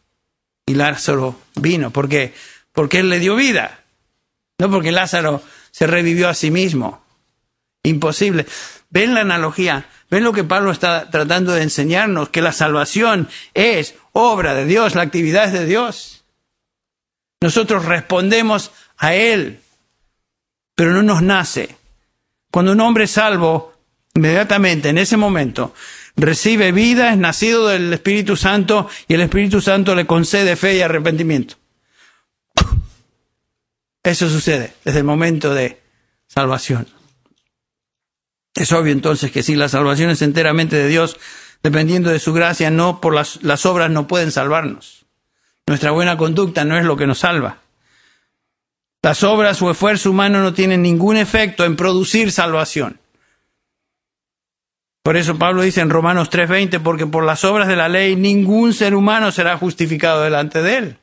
Y 0.65 0.76
Lázaro 0.76 1.41
vino. 1.56 1.91
¿Por 1.91 2.08
qué? 2.08 2.34
Porque 2.73 2.99
él 2.99 3.10
le 3.10 3.19
dio 3.19 3.36
vida. 3.36 3.84
No 4.60 4.69
porque 4.69 4.91
Lázaro 4.91 5.41
se 5.71 5.88
revivió 5.88 6.29
a 6.29 6.34
sí 6.34 6.51
mismo. 6.51 7.03
Imposible. 7.84 8.45
¿Ven 8.89 9.13
la 9.13 9.21
analogía? 9.21 9.86
¿Ven 10.10 10.23
lo 10.23 10.34
que 10.34 10.43
Pablo 10.43 10.71
está 10.71 11.10
tratando 11.10 11.53
de 11.53 11.63
enseñarnos? 11.63 12.29
Que 12.29 12.41
la 12.41 12.51
salvación 12.51 13.29
es 13.53 13.95
obra 14.12 14.53
de 14.53 14.65
Dios, 14.65 14.95
la 14.95 15.03
actividad 15.03 15.45
es 15.45 15.53
de 15.53 15.65
Dios. 15.65 16.25
Nosotros 17.41 17.86
respondemos 17.86 18.71
a 18.97 19.15
Él, 19.15 19.60
pero 20.75 20.91
no 20.91 21.01
nos 21.01 21.21
nace. 21.23 21.75
Cuando 22.51 22.73
un 22.73 22.81
hombre 22.81 23.05
es 23.05 23.12
salvo, 23.12 23.73
inmediatamente, 24.13 24.89
en 24.89 24.97
ese 24.97 25.17
momento, 25.17 25.73
recibe 26.15 26.71
vida, 26.71 27.12
es 27.12 27.17
nacido 27.17 27.69
del 27.69 27.91
Espíritu 27.93 28.36
Santo 28.36 28.89
y 29.07 29.15
el 29.15 29.21
Espíritu 29.21 29.62
Santo 29.62 29.95
le 29.95 30.05
concede 30.05 30.55
fe 30.55 30.75
y 30.75 30.81
arrepentimiento. 30.81 31.55
Eso 34.03 34.29
sucede 34.29 34.73
desde 34.83 34.99
el 34.99 35.05
momento 35.05 35.53
de 35.53 35.81
salvación. 36.27 36.87
Es 38.55 38.71
obvio 38.71 38.91
entonces 38.91 39.31
que 39.31 39.43
si 39.43 39.55
la 39.55 39.69
salvación 39.69 40.09
es 40.09 40.21
enteramente 40.21 40.75
de 40.75 40.87
Dios, 40.87 41.17
dependiendo 41.63 42.09
de 42.09 42.19
su 42.19 42.33
gracia, 42.33 42.69
no 42.71 42.99
por 42.99 43.13
las, 43.13 43.65
obras 43.65 43.91
no 43.91 44.07
pueden 44.07 44.31
salvarnos. 44.31 45.05
Nuestra 45.67 45.91
buena 45.91 46.17
conducta 46.17 46.65
no 46.65 46.77
es 46.77 46.85
lo 46.85 46.97
que 46.97 47.07
nos 47.07 47.19
salva. 47.19 47.59
Las 49.03 49.23
obras 49.23 49.61
o 49.61 49.71
esfuerzo 49.71 50.11
humano 50.11 50.41
no 50.41 50.53
tienen 50.53 50.81
ningún 50.81 51.17
efecto 51.17 51.63
en 51.63 51.75
producir 51.75 52.31
salvación. 52.31 52.99
Por 55.03 55.17
eso 55.17 55.39
Pablo 55.39 55.63
dice 55.63 55.81
en 55.81 55.89
Romanos 55.89 56.29
3:20, 56.29 56.79
porque 56.79 57.07
por 57.07 57.23
las 57.23 57.43
obras 57.43 57.67
de 57.67 57.75
la 57.75 57.89
ley 57.89 58.15
ningún 58.15 58.73
ser 58.73 58.93
humano 58.93 59.31
será 59.31 59.57
justificado 59.57 60.21
delante 60.21 60.61
de 60.61 60.77
él. 60.77 60.97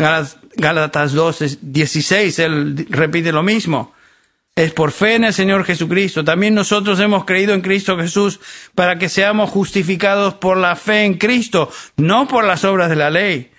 Gálatas 0.00 1.14
2:16, 1.14 2.38
él 2.38 2.86
repite 2.88 3.32
lo 3.32 3.42
mismo. 3.42 3.94
Es 4.56 4.72
por 4.72 4.92
fe 4.92 5.14
en 5.14 5.24
el 5.24 5.34
Señor 5.34 5.64
Jesucristo. 5.64 6.24
También 6.24 6.54
nosotros 6.54 6.98
hemos 7.00 7.24
creído 7.24 7.54
en 7.54 7.60
Cristo 7.60 7.96
Jesús 7.96 8.40
para 8.74 8.98
que 8.98 9.08
seamos 9.08 9.50
justificados 9.50 10.34
por 10.34 10.56
la 10.56 10.74
fe 10.74 11.04
en 11.04 11.14
Cristo, 11.14 11.70
no 11.96 12.26
por 12.26 12.44
las 12.44 12.64
obras 12.64 12.88
de 12.90 12.96
la 12.96 13.10
ley. 13.10 13.52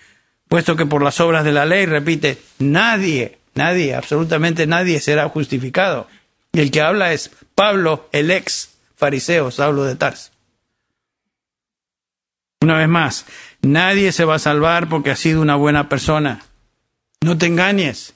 Puesto 0.47 0.75
que 0.75 0.86
por 0.86 1.01
las 1.01 1.19
obras 1.21 1.45
de 1.45 1.54
la 1.54 1.65
ley, 1.65 1.86
repite, 1.86 2.38
nadie, 2.60 3.38
nadie, 3.54 3.95
absolutamente 3.95 4.67
nadie 4.67 4.99
será 4.99 5.30
justificado. 5.30 6.08
Y 6.51 6.60
el 6.60 6.71
que 6.71 6.82
habla 6.82 7.13
es 7.13 7.32
Pablo, 7.56 8.10
el 8.12 8.32
ex 8.32 8.73
fariseo, 8.95 9.49
Saulo 9.49 9.86
de 9.86 9.95
Tarso. 9.95 10.32
Una 12.62 12.77
vez 12.77 12.89
más, 12.89 13.25
nadie 13.62 14.12
se 14.12 14.26
va 14.26 14.36
a 14.36 14.39
salvar 14.39 14.89
porque 14.89 15.12
ha 15.12 15.15
sido 15.15 15.41
una 15.41 15.56
buena 15.56 15.89
persona. 15.89 16.43
No 17.21 17.38
te 17.38 17.45
engañes. 17.45 18.13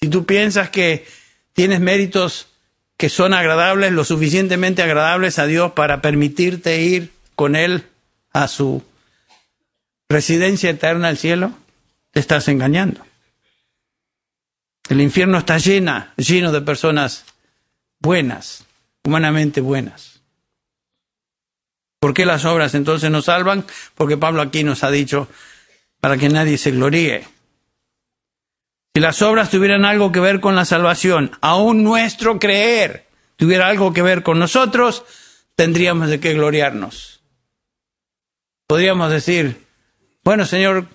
Si 0.00 0.08
tú 0.08 0.24
piensas 0.24 0.70
que 0.70 1.06
tienes 1.52 1.80
méritos 1.80 2.48
que 2.96 3.08
son 3.08 3.34
agradables, 3.34 3.92
lo 3.92 4.04
suficientemente 4.04 4.82
agradables 4.82 5.38
a 5.38 5.46
Dios 5.46 5.72
para 5.72 6.00
permitirte 6.00 6.82
ir 6.82 7.10
con 7.34 7.56
Él 7.56 7.84
a 8.32 8.48
su 8.48 8.82
residencia 10.08 10.70
eterna 10.70 11.08
al 11.08 11.18
cielo, 11.18 11.52
te 12.12 12.20
estás 12.20 12.48
engañando. 12.48 13.04
El 14.88 15.00
infierno 15.00 15.38
está 15.38 15.58
llena, 15.58 16.12
lleno 16.16 16.52
de 16.52 16.60
personas 16.60 17.24
buenas, 17.98 18.64
humanamente 19.04 19.60
buenas. 19.60 20.11
¿Por 22.02 22.14
qué 22.14 22.26
las 22.26 22.44
obras 22.44 22.74
entonces 22.74 23.12
nos 23.12 23.26
salvan? 23.26 23.64
Porque 23.94 24.16
Pablo 24.16 24.42
aquí 24.42 24.64
nos 24.64 24.82
ha 24.82 24.90
dicho 24.90 25.28
para 26.00 26.16
que 26.16 26.28
nadie 26.28 26.58
se 26.58 26.72
gloríe. 26.72 27.28
Si 28.92 29.00
las 29.00 29.22
obras 29.22 29.50
tuvieran 29.50 29.84
algo 29.84 30.10
que 30.10 30.18
ver 30.18 30.40
con 30.40 30.56
la 30.56 30.64
salvación, 30.64 31.30
aún 31.40 31.84
nuestro 31.84 32.40
creer 32.40 33.06
tuviera 33.36 33.68
algo 33.68 33.92
que 33.92 34.02
ver 34.02 34.24
con 34.24 34.40
nosotros, 34.40 35.04
tendríamos 35.54 36.08
de 36.08 36.18
qué 36.18 36.34
gloriarnos. 36.34 37.22
Podríamos 38.66 39.08
decir, 39.08 39.64
bueno 40.24 40.44
Señor, 40.44 40.88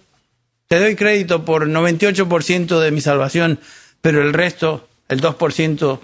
te 0.67 0.78
doy 0.78 0.98
crédito 0.98 1.46
por 1.46 1.70
98% 1.70 2.82
de 2.82 2.91
mi 2.91 3.00
salvación, 3.00 3.62
pero 4.02 4.22
el 4.22 4.34
resto, 4.34 4.89
el 5.08 5.22
2%, 5.22 6.00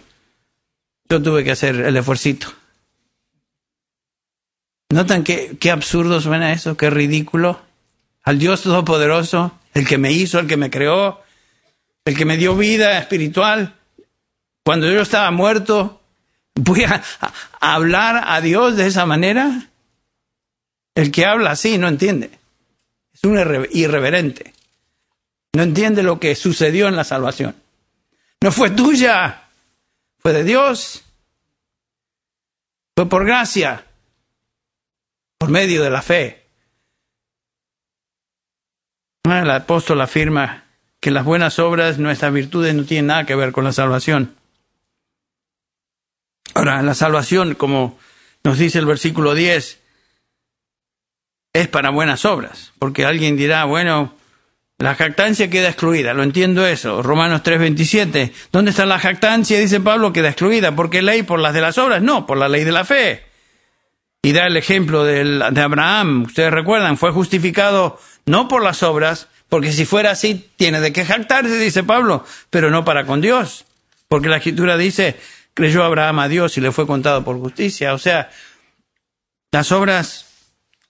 yo 1.09 1.21
tuve 1.21 1.43
que 1.43 1.51
hacer 1.51 1.75
el 1.75 1.97
esfuercito. 1.97 2.62
¿Notan 4.93 5.23
qué, 5.23 5.58
qué 5.60 5.71
absurdo 5.71 6.21
suena 6.21 6.53
eso? 6.53 6.77
Qué 6.77 6.91
ridículo. 6.91 7.60
Al 8.23 8.38
Dios 8.38 8.62
Todopoderoso, 8.62 9.60
el 9.73 9.88
que 9.88 9.97
me 9.97 10.12
hizo, 10.12 10.38
el 10.38 10.45
que 10.45 10.56
me 10.56 10.69
creó, 10.69 11.23
el 12.06 12.15
que 12.15 12.25
me 12.25 12.38
dio 12.38 12.56
vida 12.56 12.99
espiritual, 12.99 13.75
cuando 14.63 14.91
yo 14.91 15.01
estaba 15.01 15.32
muerto, 15.32 15.99
voy 16.53 16.84
a, 16.84 17.01
hablar 17.60 18.23
a 18.27 18.39
Dios 18.39 18.77
de 18.77 18.86
esa 18.86 19.08
manera. 19.08 19.67
El 20.93 21.12
que 21.12 21.25
habla 21.25 21.51
así 21.51 21.79
no 21.79 21.88
entiende. 21.88 22.29
Es 23.13 23.23
un 23.23 23.36
irreverente. 23.71 24.53
No 25.53 25.63
entiende 25.63 26.03
lo 26.03 26.19
que 26.19 26.36
sucedió 26.36 26.88
en 26.88 26.95
la 26.95 27.03
salvación. 27.03 27.56
No 28.41 28.51
fue 28.51 28.69
tuya, 28.69 29.45
fue 30.19 30.34
de 30.34 30.43
Dios. 30.43 31.03
Fue 32.95 33.10
por 33.10 33.25
gracia, 33.25 33.86
por 35.43 35.51
medio 35.51 35.84
de 35.84 35.89
la 35.89 36.01
fe. 36.01 36.47
El 39.25 39.51
apóstol 39.51 39.99
afirma 39.99 40.63
que 41.01 41.12
las 41.12 41.25
buenas 41.25 41.60
obras, 41.60 41.99
nuestras 41.99 42.32
virtudes 42.32 42.73
no 42.73 42.86
tienen 42.86 43.08
nada 43.08 43.25
que 43.25 43.36
ver 43.36 43.51
con 43.51 43.65
la 43.65 43.73
salvación. 43.73 44.38
Ahora, 46.53 46.82
la 46.82 46.93
salvación, 46.93 47.56
como 47.56 47.99
nos 48.45 48.58
dice 48.58 48.79
el 48.79 48.86
versículo 48.86 49.34
10, 49.34 49.82
es 51.51 51.67
para 51.67 51.89
buenas 51.89 52.23
obras, 52.23 52.71
porque 52.79 53.03
alguien 53.03 53.36
dirá, 53.36 53.65
bueno, 53.65 54.15
la 54.77 54.95
jactancia 54.95 55.49
queda 55.49 55.67
excluida, 55.67 56.13
lo 56.13 56.23
entiendo 56.23 56.65
eso, 56.65 57.03
Romanos 57.03 57.43
3:27, 57.43 58.32
¿dónde 58.53 58.71
está 58.71 58.86
la 58.86 58.97
jactancia? 58.97 59.60
Dice 59.60 59.82
Pablo, 59.82 60.13
queda 60.13 60.29
excluida, 60.29 60.73
porque 60.73 61.01
ley 61.01 61.23
por 61.23 61.41
las 61.41 61.53
de 61.53 61.60
las 61.60 61.77
obras, 61.77 62.01
no, 62.01 62.25
por 62.25 62.38
la 62.38 62.47
ley 62.47 62.63
de 62.63 62.71
la 62.71 62.86
fe. 62.86 63.32
Y 64.25 64.31
da 64.31 64.47
el 64.47 64.55
ejemplo 64.55 65.03
de 65.03 65.62
Abraham, 65.62 66.23
ustedes 66.23 66.49
recuerdan, 66.49 66.97
fue 66.97 67.12
justificado 67.12 67.99
no 68.25 68.47
por 68.47 68.63
las 68.63 68.81
obras, 68.81 69.27
porque 69.49 69.73
si 69.73 69.83
fuera 69.83 70.12
así, 70.12 70.49
tiene 70.55 70.79
de 70.79 70.93
qué 70.93 71.03
jactarse, 71.03 71.57
dice 71.57 71.83
Pablo, 71.83 72.25
pero 72.49 72.71
no 72.71 72.86
para 72.86 73.05
con 73.05 73.19
Dios. 73.19 73.65
Porque 74.07 74.29
la 74.29 74.38
escritura 74.38 74.77
dice, 74.77 75.19
creyó 75.53 75.83
Abraham 75.83 76.19
a 76.19 76.29
Dios 76.29 76.57
y 76.57 76.62
le 76.62 76.71
fue 76.71 76.88
contado 76.88 77.25
por 77.25 77.38
justicia. 77.38 77.93
O 77.93 77.97
sea, 77.97 78.31
las 79.51 79.73
obras, 79.73 80.25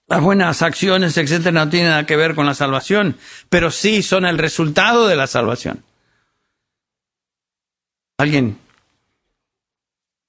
las 0.06 0.20
buenas 0.20 0.62
acciones, 0.62 1.16
etcétera, 1.16 1.64
no 1.64 1.68
tienen 1.68 1.90
nada 1.90 2.06
que 2.06 2.16
ver 2.16 2.36
con 2.36 2.46
la 2.46 2.54
salvación, 2.54 3.18
pero 3.48 3.72
sí 3.72 4.04
son 4.04 4.26
el 4.26 4.38
resultado 4.38 5.08
de 5.08 5.16
la 5.16 5.26
salvación. 5.26 5.82
Alguien 8.16 8.58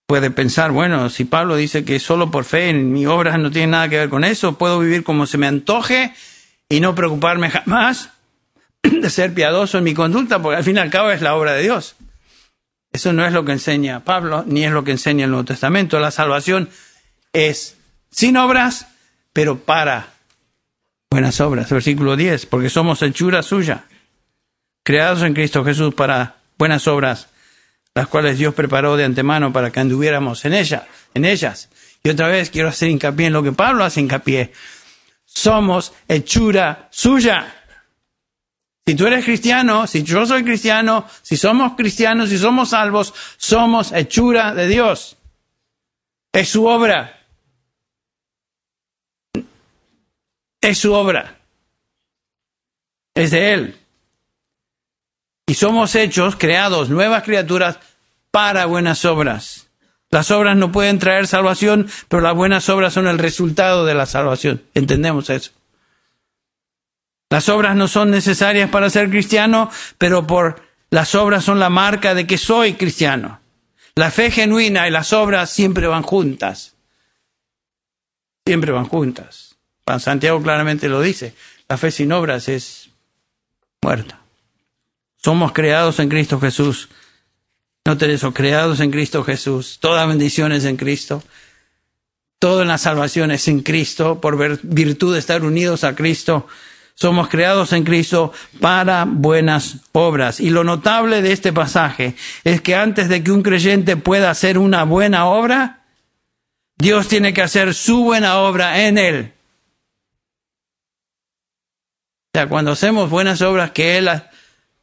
puede 0.08 0.32
pensar, 0.32 0.72
bueno, 0.72 1.10
si 1.10 1.26
Pablo 1.26 1.56
dice 1.56 1.84
que 1.84 2.00
solo 2.00 2.32
por 2.32 2.46
fe 2.46 2.70
en 2.70 2.92
mi 2.92 3.06
obra 3.06 3.38
no 3.38 3.52
tiene 3.52 3.68
nada 3.68 3.90
que 3.90 3.98
ver 3.98 4.10
con 4.10 4.24
eso, 4.24 4.58
puedo 4.58 4.80
vivir 4.80 5.04
como 5.04 5.26
se 5.26 5.38
me 5.38 5.48
antoje 5.48 6.14
y 6.70 6.80
no 6.80 6.96
preocuparme 6.96 7.50
jamás 7.50 8.12
de 8.84 9.10
ser 9.10 9.34
piadoso 9.34 9.78
en 9.78 9.84
mi 9.84 9.94
conducta, 9.94 10.42
porque 10.42 10.58
al 10.58 10.64
fin 10.64 10.78
y 10.78 10.80
al 10.80 10.90
cabo 10.90 11.10
es 11.12 11.22
la 11.22 11.36
obra 11.36 11.54
de 11.54 11.64
Dios. 11.64 11.96
Eso 12.92 13.12
no 13.12 13.26
es 13.26 13.34
lo 13.34 13.44
que 13.44 13.52
enseña 13.52 14.06
Pablo, 14.06 14.46
ni 14.48 14.64
es 14.64 14.72
lo 14.72 14.84
que 14.84 14.92
enseña 14.92 15.26
el 15.26 15.32
Nuevo 15.32 15.46
Testamento. 15.46 16.00
La 16.00 16.12
salvación 16.12 16.70
es 17.34 17.76
sin 18.10 18.38
obras, 18.38 18.88
pero 19.34 19.60
para 19.60 20.14
buenas 21.12 21.42
obras. 21.42 21.70
Versículo 21.70 22.16
10, 22.16 22.46
porque 22.46 22.70
somos 22.70 23.02
hechura 23.02 23.44
suya, 23.44 23.84
creados 24.84 25.24
en 25.24 25.34
Cristo 25.34 25.66
Jesús 25.66 25.94
para 25.94 26.38
buenas 26.58 26.88
obras, 26.88 27.28
las 27.96 28.10
cuales 28.10 28.38
Dios 28.38 28.54
preparó 28.54 28.98
de 28.98 29.06
antemano 29.06 29.54
para 29.54 29.72
que 29.72 29.80
anduviéramos 29.80 30.44
en 30.44 30.54
ellas, 30.54 30.84
en 31.14 31.24
ellas. 31.24 31.70
Y 32.04 32.10
otra 32.10 32.28
vez 32.28 32.50
quiero 32.50 32.68
hacer 32.68 32.90
hincapié 32.90 33.28
en 33.28 33.34
lo 33.34 33.42
que 33.42 33.54
Pablo 33.54 33.86
hace 33.86 34.02
hincapié. 34.02 34.52
Somos 35.24 35.94
hechura 36.08 36.90
suya. 36.92 37.64
Si 38.86 38.96
tú 38.96 39.08
eres 39.08 39.24
cristiano, 39.24 39.88
si 39.88 40.04
yo 40.04 40.26
soy 40.26 40.44
cristiano, 40.44 41.08
si 41.22 41.38
somos 41.38 41.76
cristianos, 41.76 42.30
si 42.30 42.38
somos 42.38 42.70
salvos, 42.70 43.14
somos 43.38 43.94
hechura 43.94 44.54
de 44.54 44.68
Dios. 44.68 45.18
Es 46.34 46.50
su 46.50 46.66
obra. 46.66 47.18
Es 50.60 50.78
su 50.78 50.94
obra. 50.94 51.38
Es 53.16 53.32
de 53.32 53.54
Él. 53.54 53.85
Y 55.48 55.54
somos 55.54 55.96
hechos, 55.96 56.36
creados, 56.36 56.90
nuevas 56.90 57.24
criaturas 57.24 57.80
para 58.32 58.66
buenas 58.66 59.06
obras, 59.06 59.68
Las 60.12 60.32
obras 60.32 60.56
no 60.56 60.72
pueden 60.72 61.00
traer 61.00 61.28
salvación, 61.28 61.90
pero 62.08 62.22
las 62.22 62.36
buenas 62.36 62.70
obras 62.70 62.94
son 62.94 63.08
el 63.08 63.18
resultado 63.18 63.86
de 63.86 63.96
la 63.96 64.06
salvación. 64.06 64.62
¿Entendemos 64.74 65.30
eso? 65.30 65.52
Las 67.30 67.50
obras 67.50 67.76
no 67.76 67.88
son 67.88 68.12
necesarias 68.12 68.70
para 68.70 68.90
ser 68.90 69.10
cristiano, 69.10 69.70
pero 69.98 70.26
por 70.26 70.62
las 70.90 71.16
obras 71.16 71.44
son 71.44 71.60
la 71.60 71.70
marca 71.70 72.14
de 72.14 72.28
que 72.28 72.38
soy 72.38 72.76
cristiano. 72.76 73.42
La 73.96 74.12
fe 74.12 74.32
genuina 74.32 74.88
y 74.88 74.92
las 74.92 75.12
obras 75.12 75.50
siempre 75.50 75.88
van 75.88 76.04
juntas. 76.04 76.76
Siempre 78.46 78.72
van 78.72 78.86
juntas. 78.86 79.56
Santiago 80.00 80.42
claramente 80.42 80.88
lo 80.88 81.02
dice. 81.02 81.34
La 81.68 81.78
fe 81.78 81.92
sin 81.92 82.12
obras 82.12 82.48
es 82.48 82.90
muerta. 83.82 84.25
Somos 85.26 85.54
creados 85.54 86.00
en 86.00 86.08
Cristo 86.08 86.40
Jesús. 86.40 86.88
No 87.84 87.98
tenemos 87.98 88.32
creados 88.32 88.80
en 88.80 88.92
Cristo 88.92 89.24
Jesús. 89.24 89.80
Todas 89.80 90.08
bendiciones 90.08 90.66
en 90.66 90.78
Cristo. 90.78 91.24
Todo 92.38 92.62
en 92.62 92.68
la 92.68 92.78
salvación 92.78 93.32
es 93.32 93.48
en 93.48 93.62
Cristo, 93.62 94.22
por 94.22 94.38
virtud 94.62 95.14
de 95.14 95.20
estar 95.20 95.44
unidos 95.44 95.84
a 95.84 95.96
Cristo. 95.96 96.48
Somos 96.94 97.28
creados 97.28 97.74
en 97.74 97.84
Cristo 97.84 98.34
para 98.62 99.06
buenas 99.06 99.78
obras. 99.94 100.40
Y 100.40 100.52
lo 100.52 100.64
notable 100.64 101.24
de 101.24 101.32
este 101.32 101.52
pasaje 101.52 102.16
es 102.44 102.62
que 102.62 102.76
antes 102.76 103.10
de 103.10 103.24
que 103.24 103.32
un 103.32 103.42
creyente 103.42 103.98
pueda 103.98 104.30
hacer 104.30 104.60
una 104.60 104.84
buena 104.84 105.26
obra, 105.26 105.86
Dios 106.78 107.08
tiene 107.08 107.34
que 107.34 107.42
hacer 107.42 107.74
su 107.74 108.04
buena 108.04 108.38
obra 108.38 108.86
en 108.86 109.00
él. 109.00 109.34
O 112.28 112.38
sea, 112.38 112.48
cuando 112.48 112.74
hacemos 112.74 113.10
buenas 113.10 113.42
obras 113.42 113.72
que 113.72 113.98
Él 113.98 114.08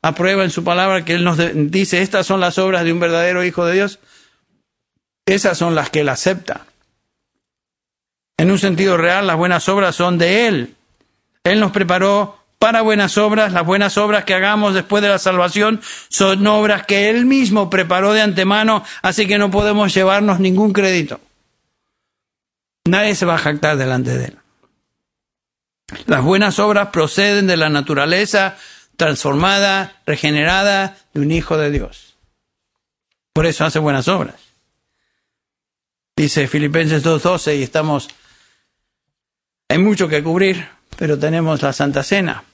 aprueba 0.02 0.44
en 0.44 0.50
su 0.50 0.64
palabra, 0.64 1.04
que 1.04 1.14
Él 1.14 1.24
nos 1.24 1.38
dice, 1.70 2.02
estas 2.02 2.26
son 2.26 2.40
las 2.40 2.58
obras 2.58 2.84
de 2.84 2.92
un 2.92 3.00
verdadero 3.00 3.44
Hijo 3.44 3.64
de 3.64 3.74
Dios, 3.74 4.00
esas 5.24 5.56
son 5.56 5.74
las 5.74 5.90
que 5.90 6.00
Él 6.00 6.08
acepta. 6.08 6.66
En 8.36 8.50
un 8.50 8.58
sentido 8.58 8.96
real, 8.96 9.26
las 9.26 9.36
buenas 9.36 9.68
obras 9.68 9.94
son 9.94 10.18
de 10.18 10.48
Él. 10.48 10.74
Él 11.44 11.60
nos 11.60 11.70
preparó 11.70 12.42
para 12.58 12.82
buenas 12.82 13.16
obras. 13.18 13.52
Las 13.52 13.64
buenas 13.64 13.96
obras 13.98 14.24
que 14.24 14.34
hagamos 14.34 14.74
después 14.74 15.02
de 15.02 15.08
la 15.08 15.18
salvación 15.18 15.80
son 16.08 16.46
obras 16.46 16.86
que 16.86 17.08
Él 17.08 17.24
mismo 17.24 17.70
preparó 17.70 18.12
de 18.12 18.22
antemano, 18.22 18.84
así 19.02 19.26
que 19.26 19.38
no 19.38 19.50
podemos 19.50 19.94
llevarnos 19.94 20.40
ningún 20.40 20.72
crédito. 20.72 21.20
Nadie 22.84 23.14
se 23.14 23.26
va 23.26 23.34
a 23.34 23.38
jactar 23.38 23.76
delante 23.76 24.16
de 24.16 24.24
Él. 24.26 24.38
Las 26.06 26.22
buenas 26.22 26.58
obras 26.58 26.88
proceden 26.88 27.46
de 27.46 27.56
la 27.56 27.68
naturaleza 27.68 28.56
transformada, 28.96 30.00
regenerada 30.06 30.96
de 31.14 31.20
un 31.20 31.30
Hijo 31.30 31.56
de 31.56 31.70
Dios. 31.70 32.16
Por 33.32 33.46
eso 33.46 33.64
hace 33.64 33.78
buenas 33.78 34.08
obras. 34.08 34.36
Dice 36.16 36.46
Filipenses 36.46 37.04
2.12 37.04 37.58
y 37.58 37.62
estamos... 37.62 38.08
Hay 39.68 39.78
mucho 39.78 40.06
que 40.08 40.22
cubrir, 40.22 40.68
pero 40.98 41.18
tenemos 41.18 41.62
la 41.62 41.72
Santa 41.72 42.02
Cena, 42.02 42.44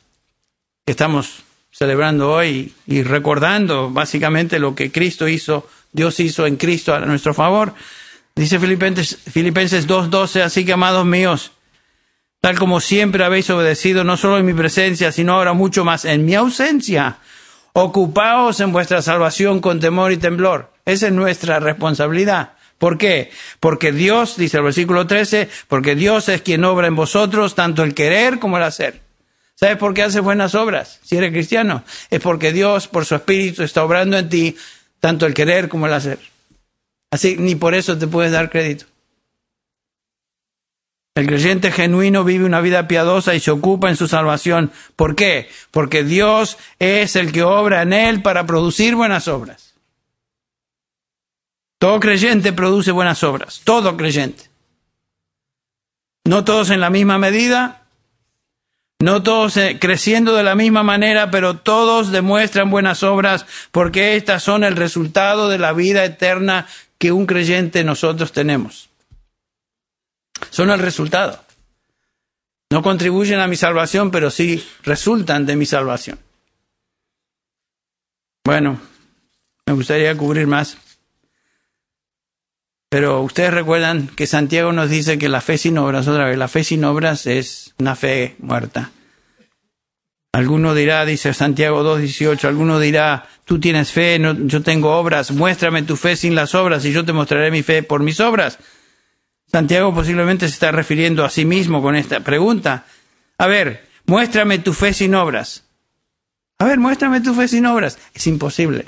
que 0.87 0.93
estamos 0.93 1.43
celebrando 1.71 2.31
hoy 2.31 2.75
y 2.87 3.03
recordando 3.03 3.91
básicamente 3.91 4.59
lo 4.59 4.75
que 4.75 4.93
Cristo 4.93 5.29
hizo, 5.29 5.69
Dios 5.93 6.19
hizo 6.21 6.47
en 6.47 6.57
Cristo 6.57 6.95
a 6.95 7.01
nuestro 7.01 7.35
favor. 7.35 7.75
Dice 8.35 8.61
Filipenses, 8.61 9.19
Filipenses 9.31 9.89
2.12, 9.89 10.43
así 10.43 10.65
que 10.65 10.73
amados 10.73 11.05
míos, 11.05 11.51
tal 12.41 12.59
como 12.59 12.81
siempre 12.81 13.25
habéis 13.25 13.51
obedecido, 13.51 14.05
no 14.05 14.17
solo 14.17 14.39
en 14.39 14.47
mi 14.47 14.55
presencia, 14.55 15.13
sino 15.13 15.35
ahora 15.35 15.53
mucho 15.53 15.85
más 15.85 16.05
en 16.05 16.25
mi 16.25 16.35
ausencia, 16.35 17.19
ocupaos 17.73 18.61
en 18.61 18.73
vuestra 18.73 19.03
salvación 19.03 19.61
con 19.61 19.81
temor 19.81 20.13
y 20.13 20.17
temblor. 20.17 20.73
Esa 20.85 21.09
es 21.09 21.13
nuestra 21.13 21.61
responsabilidad. 21.61 22.53
¿Por 22.79 22.97
qué? 22.97 23.31
Porque 23.61 23.93
Dios, 23.93 24.37
dice 24.37 24.59
el 24.59 24.63
versículo 24.63 25.07
13, 25.07 25.49
porque 25.67 25.95
Dios 25.97 26.29
es 26.29 26.43
quien 26.43 26.65
obra 26.65 26.87
en 26.87 26.95
vosotros 26.95 27.55
tanto 27.55 27.83
el 27.83 27.95
querer 27.95 28.39
como 28.39 28.57
el 28.57 28.63
hacer. 28.63 29.03
¿Sabes 29.55 29.77
por 29.77 29.93
qué 29.93 30.05
haces 30.05 30.23
buenas 30.23 30.55
obras 30.55 31.01
si 31.03 31.17
eres 31.17 31.33
cristiano? 31.33 31.83
Es 32.11 32.21
porque 32.21 32.53
Dios, 32.53 32.87
por 32.87 33.05
su 33.05 33.17
Espíritu, 33.17 33.65
está 33.65 33.83
obrando 33.83 34.17
en 34.17 34.29
ti 34.29 34.57
tanto 35.01 35.27
el 35.27 35.35
querer 35.35 35.69
como 35.69 35.87
el 35.87 35.93
hacer. 35.93 36.21
Así, 37.11 37.37
ni 37.37 37.57
por 37.57 37.75
eso 37.75 37.99
te 37.99 38.07
puedes 38.07 38.31
dar 38.31 38.51
crédito. 38.51 38.87
El 41.19 41.27
creyente 41.27 41.73
genuino 41.73 42.23
vive 42.23 42.45
una 42.45 42.61
vida 42.61 42.87
piadosa 42.87 43.35
y 43.35 43.41
se 43.41 43.51
ocupa 43.51 43.89
en 43.89 43.97
su 43.97 44.07
salvación. 44.07 44.71
¿Por 44.95 45.17
qué? 45.17 45.51
Porque 45.73 46.05
Dios 46.05 46.59
es 46.79 47.17
el 47.17 47.33
que 47.33 47.43
obra 47.43 47.83
en 47.83 47.93
él 47.93 48.23
para 48.23 48.47
producir 48.47 48.95
buenas 48.95 49.27
obras. 49.27 49.75
Todo 51.81 51.99
creyente 51.99 52.53
produce 52.53 52.93
buenas 52.93 53.25
obras, 53.25 53.63
todo 53.65 53.97
creyente. 53.97 54.45
No 56.25 56.45
todos 56.45 56.71
en 56.71 56.79
la 56.79 56.89
misma 56.89 57.19
medida, 57.19 57.83
no 59.01 59.21
todos 59.25 59.57
eh, 59.57 59.79
creciendo 59.81 60.37
de 60.37 60.45
la 60.45 60.55
misma 60.55 60.85
manera, 60.85 61.33
pero 61.33 61.57
todos 61.57 62.13
demuestran 62.13 62.71
buenas 62.71 63.03
obras 63.03 63.45
porque 63.73 64.15
estas 64.15 64.45
son 64.45 64.63
el 64.63 64.77
resultado 64.77 65.49
de 65.49 65.59
la 65.59 65.73
vida 65.73 66.05
eterna 66.05 66.69
que 66.97 67.11
un 67.11 67.27
creyente 67.27 67.83
nosotros 67.83 68.31
tenemos. 68.31 68.88
Son 70.51 70.71
el 70.71 70.79
resultado. 70.79 71.43
No 72.71 72.83
contribuyen 72.83 73.41
a 73.41 73.47
mi 73.47 73.57
salvación, 73.57 74.11
pero 74.11 74.31
sí 74.31 74.67
resultan 74.83 75.47
de 75.47 75.57
mi 75.57 75.67
salvación. 75.67 76.19
Bueno, 78.45 78.81
me 79.67 79.73
gustaría 79.73 80.17
cubrir 80.17 80.47
más. 80.47 80.77
Pero 82.91 83.21
ustedes 83.21 83.53
recuerdan 83.53 84.09
que 84.09 84.27
Santiago 84.27 84.73
nos 84.73 84.89
dice 84.89 85.19
que 85.19 85.29
la 85.29 85.43
fe 85.43 85.59
sin 85.59 85.77
obras, 85.77 86.09
otra 86.09 86.25
vez, 86.25 86.39
la 86.39 86.49
fe 86.49 86.65
sin 86.65 86.85
obras 86.85 87.27
es 87.27 87.75
una 87.79 87.95
fe 87.95 88.37
muerta. 88.39 88.91
Alguno 90.33 90.75
dirá, 90.75 91.05
dice 91.05 91.35
Santiago 91.35 91.83
2.18, 91.83 92.45
alguno 92.45 92.79
dirá, 92.79 93.29
tú 93.45 93.59
tienes 93.61 93.93
fe, 93.93 94.21
yo 94.45 94.63
tengo 94.63 94.97
obras, 94.97 95.31
muéstrame 95.33 95.83
tu 95.83 95.97
fe 95.97 96.17
sin 96.17 96.35
las 96.35 96.55
obras 96.55 96.85
y 96.85 96.93
yo 96.93 97.05
te 97.05 97.13
mostraré 97.13 97.51
mi 97.51 97.63
fe 97.63 97.83
por 97.83 98.03
mis 98.03 98.21
obras. 98.21 98.59
Santiago 99.51 99.95
posiblemente 99.95 100.47
se 100.47 100.55
está 100.55 100.71
refiriendo 100.73 101.25
a 101.25 101.31
sí 101.31 101.45
mismo 101.45 101.81
con 101.83 101.97
esta 101.97 102.21
pregunta. 102.21 102.85
A 103.39 103.47
ver, 103.47 103.89
muéstrame 104.07 104.59
tu 104.59 104.75
fe 104.75 104.93
sin 104.93 105.15
obras. 105.15 105.65
A 106.59 106.65
ver, 106.65 106.79
muéstrame 106.79 107.21
tu 107.21 107.35
fe 107.35 107.49
sin 107.49 107.65
obras. 107.67 107.99
Es 108.15 108.27
imposible. 108.27 108.85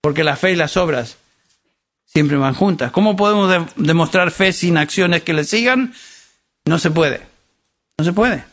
Porque 0.00 0.24
la 0.24 0.36
fe 0.36 0.52
y 0.52 0.56
las 0.56 0.76
obras 0.76 1.16
siempre 2.04 2.36
van 2.36 2.54
juntas. 2.54 2.92
¿Cómo 2.92 3.16
podemos 3.16 3.72
demostrar 3.76 4.30
fe 4.30 4.52
sin 4.52 4.76
acciones 4.76 5.22
que 5.22 5.32
le 5.32 5.44
sigan? 5.44 5.94
No 6.66 6.78
se 6.78 6.90
puede. 6.90 7.22
No 7.96 8.04
se 8.04 8.12
puede. 8.12 8.44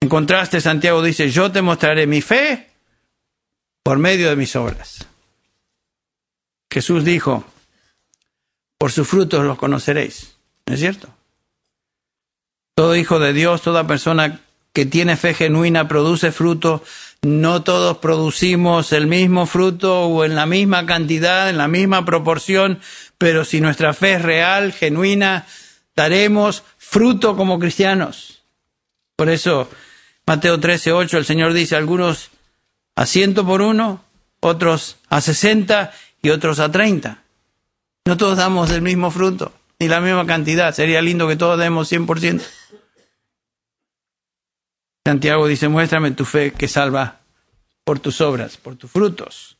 En 0.00 0.08
contraste, 0.08 0.60
Santiago 0.60 1.02
dice, 1.02 1.30
yo 1.30 1.52
te 1.52 1.62
mostraré 1.62 2.06
mi 2.06 2.22
fe 2.22 2.68
por 3.82 3.98
medio 3.98 4.30
de 4.30 4.36
mis 4.36 4.54
obras. 4.56 5.06
Jesús 6.70 7.04
dijo, 7.04 7.44
por 8.78 8.92
sus 8.92 9.06
frutos 9.06 9.44
los 9.44 9.58
conoceréis. 9.58 10.36
¿No 10.66 10.74
es 10.74 10.80
cierto? 10.80 11.08
Todo 12.74 12.96
hijo 12.96 13.18
de 13.18 13.32
Dios, 13.32 13.62
toda 13.62 13.86
persona 13.86 14.40
que 14.72 14.86
tiene 14.86 15.16
fe 15.16 15.34
genuina 15.34 15.88
produce 15.88 16.30
fruto 16.30 16.82
no 17.22 17.64
todos 17.64 17.98
producimos 17.98 18.92
el 18.92 19.08
mismo 19.08 19.46
fruto 19.46 20.02
o 20.02 20.24
en 20.24 20.36
la 20.36 20.46
misma 20.46 20.86
cantidad, 20.86 21.50
en 21.50 21.58
la 21.58 21.66
misma 21.66 22.04
proporción, 22.04 22.80
pero 23.18 23.44
si 23.44 23.60
nuestra 23.60 23.92
fe 23.92 24.14
es 24.14 24.22
real, 24.22 24.72
genuina, 24.72 25.46
daremos 25.96 26.62
fruto 26.78 27.36
como 27.36 27.58
cristianos. 27.58 28.44
Por 29.16 29.30
eso, 29.30 29.68
Mateo 30.26 30.60
13, 30.60 30.92
8, 30.92 31.18
el 31.18 31.24
Señor 31.24 31.52
dice, 31.54 31.74
algunos 31.74 32.30
a 32.94 33.04
ciento 33.04 33.44
por 33.44 33.62
uno, 33.62 34.04
otros 34.38 34.96
a 35.08 35.20
sesenta 35.20 35.92
y 36.22 36.30
otros 36.30 36.60
a 36.60 36.70
treinta. 36.70 37.24
No 38.08 38.16
todos 38.16 38.38
damos 38.38 38.70
el 38.70 38.80
mismo 38.80 39.10
fruto, 39.10 39.52
ni 39.78 39.86
la 39.86 40.00
misma 40.00 40.26
cantidad. 40.26 40.72
Sería 40.72 41.02
lindo 41.02 41.28
que 41.28 41.36
todos 41.36 41.58
demos 41.58 41.90
cien 41.90 42.06
por 42.06 42.18
ciento. 42.20 42.42
Santiago 45.04 45.46
dice, 45.46 45.68
muéstrame 45.68 46.12
tu 46.12 46.24
fe 46.24 46.54
que 46.54 46.68
salva 46.68 47.20
por 47.84 48.00
tus 48.00 48.22
obras, 48.22 48.56
por 48.56 48.76
tus 48.76 48.90
frutos. 48.90 49.58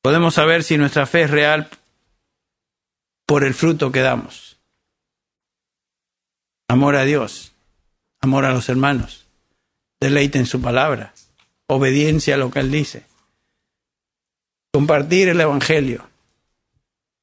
Podemos 0.00 0.32
saber 0.32 0.64
si 0.64 0.78
nuestra 0.78 1.04
fe 1.04 1.24
es 1.24 1.30
real 1.30 1.68
por 3.26 3.44
el 3.44 3.52
fruto 3.52 3.92
que 3.92 4.00
damos. 4.00 4.58
Amor 6.66 6.96
a 6.96 7.04
Dios, 7.04 7.52
amor 8.22 8.46
a 8.46 8.52
los 8.52 8.70
hermanos, 8.70 9.26
deleite 10.00 10.38
en 10.38 10.46
su 10.46 10.62
palabra, 10.62 11.12
obediencia 11.66 12.36
a 12.36 12.38
lo 12.38 12.50
que 12.50 12.60
Él 12.60 12.70
dice, 12.70 13.04
compartir 14.72 15.28
el 15.28 15.38
Evangelio, 15.38 16.10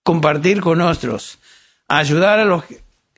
compartir 0.10 0.60
con 0.60 0.82
otros, 0.82 1.38
ayudar 1.88 2.40
a 2.40 2.46
los 2.46 2.64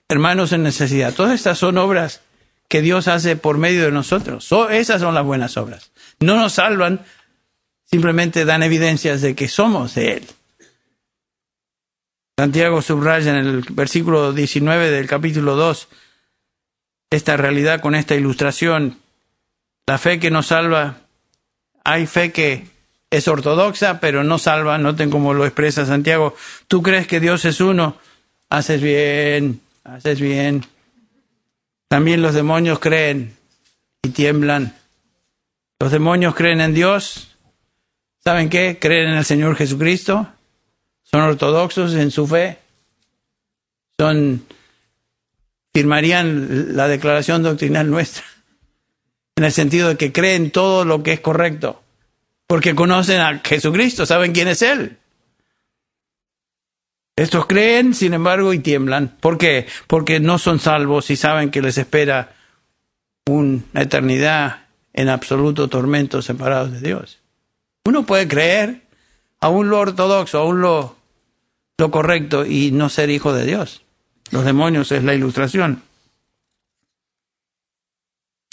hermanos 0.09 0.51
en 0.51 0.61
necesidad. 0.61 1.13
Todas 1.13 1.35
estas 1.35 1.57
son 1.57 1.77
obras 1.77 2.19
que 2.67 2.81
Dios 2.81 3.07
hace 3.07 3.37
por 3.37 3.57
medio 3.57 3.85
de 3.85 3.93
nosotros. 3.93 4.53
esas 4.71 4.99
son 4.99 5.15
las 5.15 5.23
buenas 5.23 5.55
obras. 5.55 5.91
No 6.19 6.35
nos 6.35 6.51
salvan, 6.51 6.99
simplemente 7.85 8.43
dan 8.43 8.61
evidencias 8.61 9.21
de 9.21 9.35
que 9.35 9.47
somos 9.47 9.95
de 9.95 10.17
Él 10.17 10.27
Santiago 12.37 12.81
subraya 12.81 13.31
en 13.31 13.37
el 13.37 13.61
versículo 13.69 14.33
19 14.33 14.91
del 14.91 15.07
capítulo 15.07 15.55
2 15.55 15.87
esta 17.09 17.37
realidad 17.37 17.79
con 17.79 17.95
esta 17.95 18.15
ilustración. 18.15 18.99
La 19.87 19.97
fe 19.97 20.19
que 20.19 20.29
nos 20.29 20.47
salva, 20.47 20.97
hay 21.85 22.05
fe 22.05 22.33
que 22.33 22.67
es 23.11 23.27
ortodoxa, 23.27 23.99
pero 23.99 24.23
no 24.23 24.39
salva, 24.39 24.79
noten 24.79 25.11
cómo 25.11 25.33
lo 25.33 25.45
expresa 25.45 25.85
Santiago. 25.85 26.35
Tú 26.67 26.81
crees 26.81 27.05
que 27.05 27.19
Dios 27.19 27.45
es 27.45 27.61
uno, 27.61 27.97
haces 28.49 28.81
bien, 28.81 29.61
haces 29.83 30.19
bien. 30.19 30.65
También 31.87 32.23
los 32.23 32.33
demonios 32.33 32.79
creen 32.79 33.35
y 34.01 34.09
tiemblan. 34.09 34.75
Los 35.79 35.91
demonios 35.91 36.33
creen 36.33 36.61
en 36.61 36.73
Dios. 36.73 37.35
¿Saben 38.23 38.49
qué? 38.49 38.79
Creen 38.79 39.09
en 39.09 39.17
el 39.17 39.25
Señor 39.25 39.55
Jesucristo. 39.55 40.27
Son 41.03 41.21
ortodoxos 41.21 41.93
en 41.93 42.09
su 42.09 42.25
fe. 42.25 42.57
Son 43.99 44.43
firmarían 45.73 46.75
la 46.75 46.87
declaración 46.87 47.43
doctrinal 47.43 47.89
nuestra, 47.89 48.23
en 49.35 49.43
el 49.45 49.51
sentido 49.51 49.89
de 49.89 49.97
que 49.97 50.11
creen 50.11 50.51
todo 50.51 50.85
lo 50.85 51.03
que 51.03 51.13
es 51.13 51.19
correcto, 51.19 51.81
porque 52.51 52.75
conocen 52.75 53.21
a 53.21 53.39
Jesucristo, 53.39 54.05
saben 54.05 54.33
quién 54.33 54.49
es 54.49 54.61
Él. 54.61 54.97
Estos 57.15 57.45
creen, 57.45 57.93
sin 57.93 58.13
embargo, 58.13 58.51
y 58.51 58.59
tiemblan. 58.59 59.15
¿Por 59.21 59.37
qué? 59.37 59.67
Porque 59.87 60.19
no 60.19 60.37
son 60.37 60.59
salvos 60.59 61.09
y 61.11 61.15
saben 61.15 61.49
que 61.49 61.61
les 61.61 61.77
espera 61.77 62.33
una 63.25 63.61
eternidad 63.75 64.65
en 64.91 65.07
absoluto 65.07 65.69
tormento 65.69 66.21
separados 66.21 66.73
de 66.73 66.81
Dios. 66.81 67.19
Uno 67.85 68.05
puede 68.05 68.27
creer 68.27 68.81
aún 69.39 69.69
lo 69.69 69.79
ortodoxo, 69.79 70.39
aún 70.39 70.59
lo, 70.59 70.97
lo 71.77 71.89
correcto 71.89 72.45
y 72.45 72.71
no 72.71 72.89
ser 72.89 73.11
hijo 73.11 73.31
de 73.31 73.45
Dios. 73.45 73.81
Los 74.29 74.43
demonios 74.43 74.91
es 74.91 75.05
la 75.05 75.13
ilustración. 75.13 75.83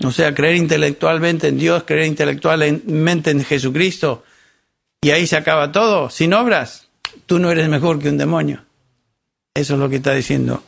O 0.04 0.12
sea, 0.12 0.34
creer 0.34 0.56
intelectualmente 0.56 1.48
en 1.48 1.58
Dios, 1.58 1.82
creer 1.84 2.06
intelectualmente 2.06 3.30
en 3.30 3.44
Jesucristo, 3.44 4.24
y 5.00 5.10
ahí 5.10 5.26
se 5.26 5.36
acaba 5.36 5.72
todo, 5.72 6.10
sin 6.10 6.34
obras. 6.34 6.88
Tú 7.26 7.38
no 7.38 7.50
eres 7.50 7.68
mejor 7.68 7.98
que 7.98 8.08
un 8.08 8.18
demonio. 8.18 8.64
Eso 9.54 9.74
es 9.74 9.80
lo 9.80 9.88
que 9.88 9.96
está 9.96 10.14
diciendo 10.14 10.62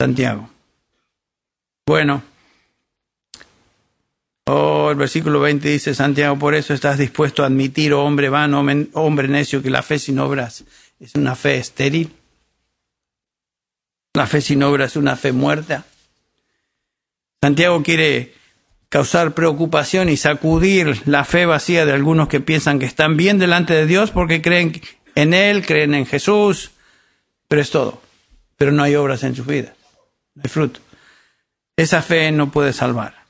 Santiago. 0.00 0.48
Bueno, 1.86 2.22
oh, 4.46 4.90
el 4.90 4.96
versículo 4.96 5.40
20 5.40 5.68
dice 5.68 5.94
Santiago, 5.94 6.38
por 6.38 6.54
eso 6.54 6.72
estás 6.72 6.98
dispuesto 6.98 7.42
a 7.42 7.46
admitir, 7.46 7.92
oh 7.92 8.04
hombre 8.04 8.28
vano, 8.28 8.64
hombre 8.94 9.28
necio, 9.28 9.62
que 9.62 9.70
la 9.70 9.82
fe 9.82 9.98
sin 9.98 10.20
obras 10.20 10.64
es 11.00 11.14
una 11.16 11.34
fe 11.34 11.56
estéril. 11.56 12.14
La 14.14 14.26
fe 14.26 14.40
sin 14.40 14.62
obra 14.62 14.84
es 14.84 14.96
una 14.96 15.16
fe 15.16 15.32
muerta. 15.32 15.84
Santiago 17.42 17.82
quiere 17.82 18.34
causar 18.88 19.34
preocupación 19.34 20.08
y 20.08 20.16
sacudir 20.16 21.02
la 21.06 21.24
fe 21.24 21.44
vacía 21.44 21.84
de 21.84 21.92
algunos 21.92 22.28
que 22.28 22.40
piensan 22.40 22.78
que 22.78 22.86
están 22.86 23.16
bien 23.16 23.40
delante 23.40 23.74
de 23.74 23.86
Dios 23.86 24.12
porque 24.12 24.40
creen 24.40 24.80
en 25.16 25.34
Él, 25.34 25.66
creen 25.66 25.94
en 25.94 26.06
Jesús, 26.06 26.70
pero 27.48 27.60
es 27.60 27.70
todo. 27.70 28.00
Pero 28.56 28.70
no 28.70 28.84
hay 28.84 28.94
obras 28.94 29.24
en 29.24 29.34
su 29.34 29.44
vida, 29.44 29.74
no 30.36 30.42
hay 30.44 30.50
fruto. 30.50 30.78
Esa 31.76 32.00
fe 32.00 32.30
no 32.30 32.52
puede 32.52 32.72
salvar. 32.72 33.24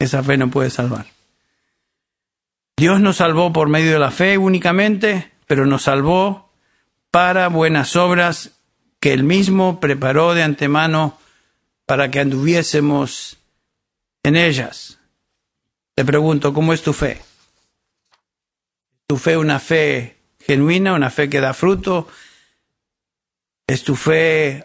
Esa 0.00 0.20
fe 0.24 0.36
no 0.36 0.50
puede 0.50 0.70
salvar. 0.70 1.06
Dios 2.76 3.00
nos 3.00 3.18
salvó 3.18 3.52
por 3.52 3.68
medio 3.68 3.92
de 3.92 4.00
la 4.00 4.10
fe 4.10 4.36
únicamente, 4.36 5.30
pero 5.46 5.64
nos 5.64 5.82
salvó 5.82 6.50
para 7.12 7.46
buenas 7.48 7.94
obras 7.94 8.58
que 8.98 9.12
él 9.12 9.22
mismo 9.22 9.78
preparó 9.78 10.34
de 10.34 10.42
antemano 10.42 11.18
para 11.92 12.10
que 12.10 12.20
anduviésemos 12.20 13.36
en 14.22 14.34
ellas. 14.34 14.98
Te 15.94 16.06
pregunto, 16.06 16.54
¿cómo 16.54 16.72
es 16.72 16.82
tu 16.82 16.94
fe? 16.94 17.20
¿Tu 19.06 19.18
fe 19.18 19.36
una 19.36 19.58
fe 19.58 20.16
genuina, 20.40 20.94
una 20.94 21.10
fe 21.10 21.28
que 21.28 21.42
da 21.42 21.52
fruto? 21.52 22.08
¿Es 23.66 23.84
tu 23.84 23.94
fe 23.94 24.64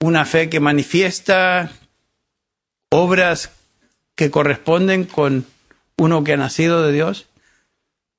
una 0.00 0.24
fe 0.24 0.48
que 0.48 0.58
manifiesta 0.58 1.70
obras 2.88 3.50
que 4.14 4.30
corresponden 4.30 5.04
con 5.04 5.44
uno 5.98 6.24
que 6.24 6.32
ha 6.32 6.38
nacido 6.38 6.82
de 6.82 6.92
Dios? 6.94 7.26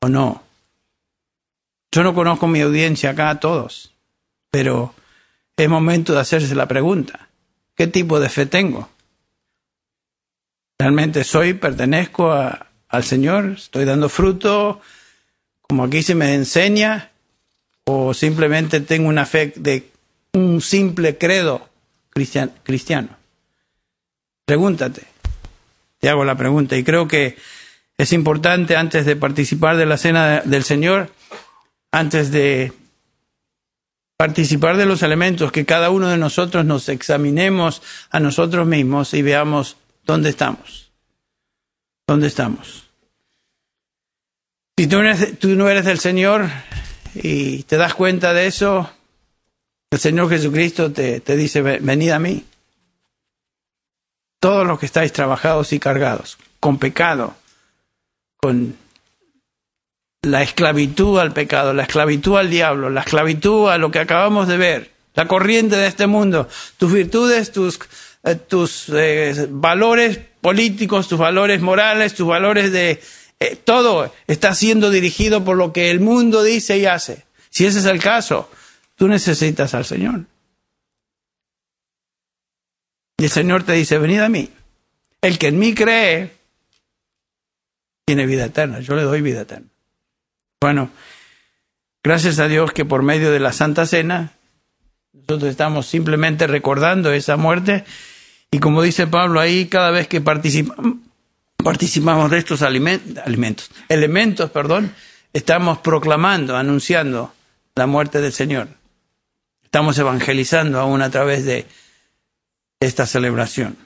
¿O 0.01 0.07
no? 0.07 0.43
Yo 1.91 2.03
no 2.03 2.13
conozco 2.13 2.45
mi 2.45 2.61
audiencia 2.61 3.09
acá 3.09 3.31
a 3.31 3.39
todos, 3.39 3.91
pero 4.51 4.93
es 5.57 5.67
momento 5.67 6.13
de 6.13 6.19
hacerse 6.19 6.53
la 6.53 6.67
pregunta, 6.67 7.28
¿qué 7.79 7.87
tipo 7.87 8.19
de 8.19 8.27
fe 8.27 8.45
tengo? 8.45 8.89
¿Realmente 10.77 11.23
soy, 11.23 11.53
pertenezco 11.53 12.29
al 12.33 13.03
Señor? 13.05 13.53
¿Estoy 13.57 13.85
dando 13.85 14.09
fruto 14.09 14.81
como 15.61 15.85
aquí 15.85 16.03
se 16.03 16.13
me 16.13 16.33
enseña? 16.33 17.11
¿O 17.85 18.13
simplemente 18.13 18.81
tengo 18.81 19.07
una 19.07 19.25
fe 19.25 19.53
de 19.55 19.91
un 20.33 20.59
simple 20.59 21.17
credo 21.17 21.69
cristiano? 22.11 23.15
Pregúntate. 24.45 25.03
Te 25.99 26.09
hago 26.09 26.25
la 26.25 26.35
pregunta 26.35 26.75
y 26.75 26.83
creo 26.83 27.07
que 27.07 27.37
es 27.97 28.11
importante 28.11 28.75
antes 28.75 29.05
de 29.05 29.15
participar 29.15 29.77
de 29.77 29.85
la 29.85 29.95
cena 29.95 30.41
del 30.41 30.65
Señor, 30.65 31.13
antes 31.93 32.29
de 32.31 32.73
participar 34.19 34.75
de 34.75 34.85
los 34.85 35.01
elementos, 35.01 35.49
que 35.53 35.65
cada 35.65 35.89
uno 35.89 36.09
de 36.09 36.17
nosotros 36.17 36.65
nos 36.65 36.89
examinemos 36.89 37.81
a 38.09 38.19
nosotros 38.19 38.67
mismos 38.67 39.13
y 39.13 39.21
veamos 39.21 39.77
dónde 40.05 40.29
estamos. 40.29 40.91
¿Dónde 42.05 42.27
estamos? 42.27 42.89
Si 44.77 44.87
tú, 44.87 44.97
no 45.55 45.69
eres 45.69 45.85
del 45.85 45.99
Señor 45.99 46.49
y 47.15 47.63
te 47.63 47.77
das 47.77 47.93
cuenta 47.93 48.33
de 48.33 48.47
eso, 48.47 48.91
el 49.89 49.99
Señor 49.99 50.27
Jesucristo 50.27 50.91
te, 50.91 51.21
te 51.21 51.37
dice, 51.37 51.61
venid 51.61 52.09
a 52.09 52.19
mí. 52.19 52.43
Todos 54.41 54.67
los 54.67 54.79
que 54.79 54.85
estáis 54.87 55.13
trabajados 55.13 55.71
y 55.71 55.79
cargados, 55.79 56.37
con 56.59 56.77
pecado, 56.77 57.35
con 58.41 58.75
la 60.21 60.43
esclavitud 60.43 61.19
al 61.19 61.33
pecado, 61.33 61.73
la 61.73 61.83
esclavitud 61.83 62.37
al 62.37 62.49
diablo, 62.49 62.89
la 62.89 63.01
esclavitud 63.01 63.69
a 63.69 63.77
lo 63.77 63.91
que 63.91 63.99
acabamos 63.99 64.47
de 64.47 64.57
ver, 64.57 64.91
la 65.15 65.27
corriente 65.27 65.75
de 65.75 65.87
este 65.87 66.07
mundo, 66.07 66.47
tus 66.77 66.91
virtudes, 66.91 67.51
tus, 67.51 67.79
eh, 68.23 68.35
tus 68.35 68.89
eh, 68.89 69.47
valores 69.49 70.19
políticos, 70.41 71.07
tus 71.07 71.19
valores 71.19 71.61
morales, 71.61 72.13
tus 72.13 72.27
valores 72.27 72.71
de... 72.71 73.01
Eh, 73.39 73.55
todo 73.55 74.13
está 74.27 74.53
siendo 74.53 74.89
dirigido 74.89 75.45
por 75.45 75.55
lo 75.55 75.71
que 75.71 75.89
el 75.91 76.01
mundo 76.01 76.43
dice 76.43 76.77
y 76.77 76.85
hace. 76.85 77.23
Si 77.49 77.65
ese 77.65 77.79
es 77.79 77.85
el 77.85 78.01
caso, 78.01 78.51
tú 78.95 79.07
necesitas 79.07 79.73
al 79.73 79.85
Señor. 79.85 80.25
Y 83.17 83.23
el 83.23 83.29
Señor 83.29 83.63
te 83.63 83.73
dice, 83.73 83.97
venid 83.97 84.19
a 84.19 84.29
mí. 84.29 84.49
El 85.21 85.37
que 85.37 85.47
en 85.47 85.59
mí 85.59 85.73
cree, 85.73 86.31
tiene 88.05 88.25
vida 88.25 88.45
eterna. 88.45 88.79
Yo 88.79 88.95
le 88.95 89.03
doy 89.03 89.21
vida 89.21 89.41
eterna. 89.41 89.67
Bueno, 90.61 90.89
gracias 92.03 92.39
a 92.39 92.49
Dios 92.49 92.73
que 92.73 92.83
por 92.83 93.01
medio 93.01 93.31
de 93.31 93.39
la 93.39 93.53
Santa 93.53 93.85
Cena 93.85 94.33
nosotros 95.13 95.51
estamos 95.51 95.87
simplemente 95.87 96.47
recordando 96.47 97.13
esa 97.13 97.37
muerte 97.37 97.85
y 98.51 98.59
como 98.59 98.81
dice 98.81 99.07
Pablo 99.07 99.39
ahí, 99.39 99.67
cada 99.67 99.89
vez 99.91 100.09
que 100.09 100.19
participamos, 100.19 100.97
participamos 101.63 102.29
de 102.29 102.39
estos 102.39 102.61
alimentos, 102.61 103.69
elementos, 103.87 104.49
perdón, 104.51 104.93
estamos 105.31 105.77
proclamando, 105.77 106.57
anunciando 106.57 107.33
la 107.75 107.87
muerte 107.87 108.19
del 108.19 108.33
Señor. 108.33 108.67
Estamos 109.63 109.97
evangelizando 109.97 110.79
aún 110.79 111.01
a 111.01 111.09
través 111.09 111.45
de 111.45 111.67
esta 112.81 113.05
celebración. 113.05 113.77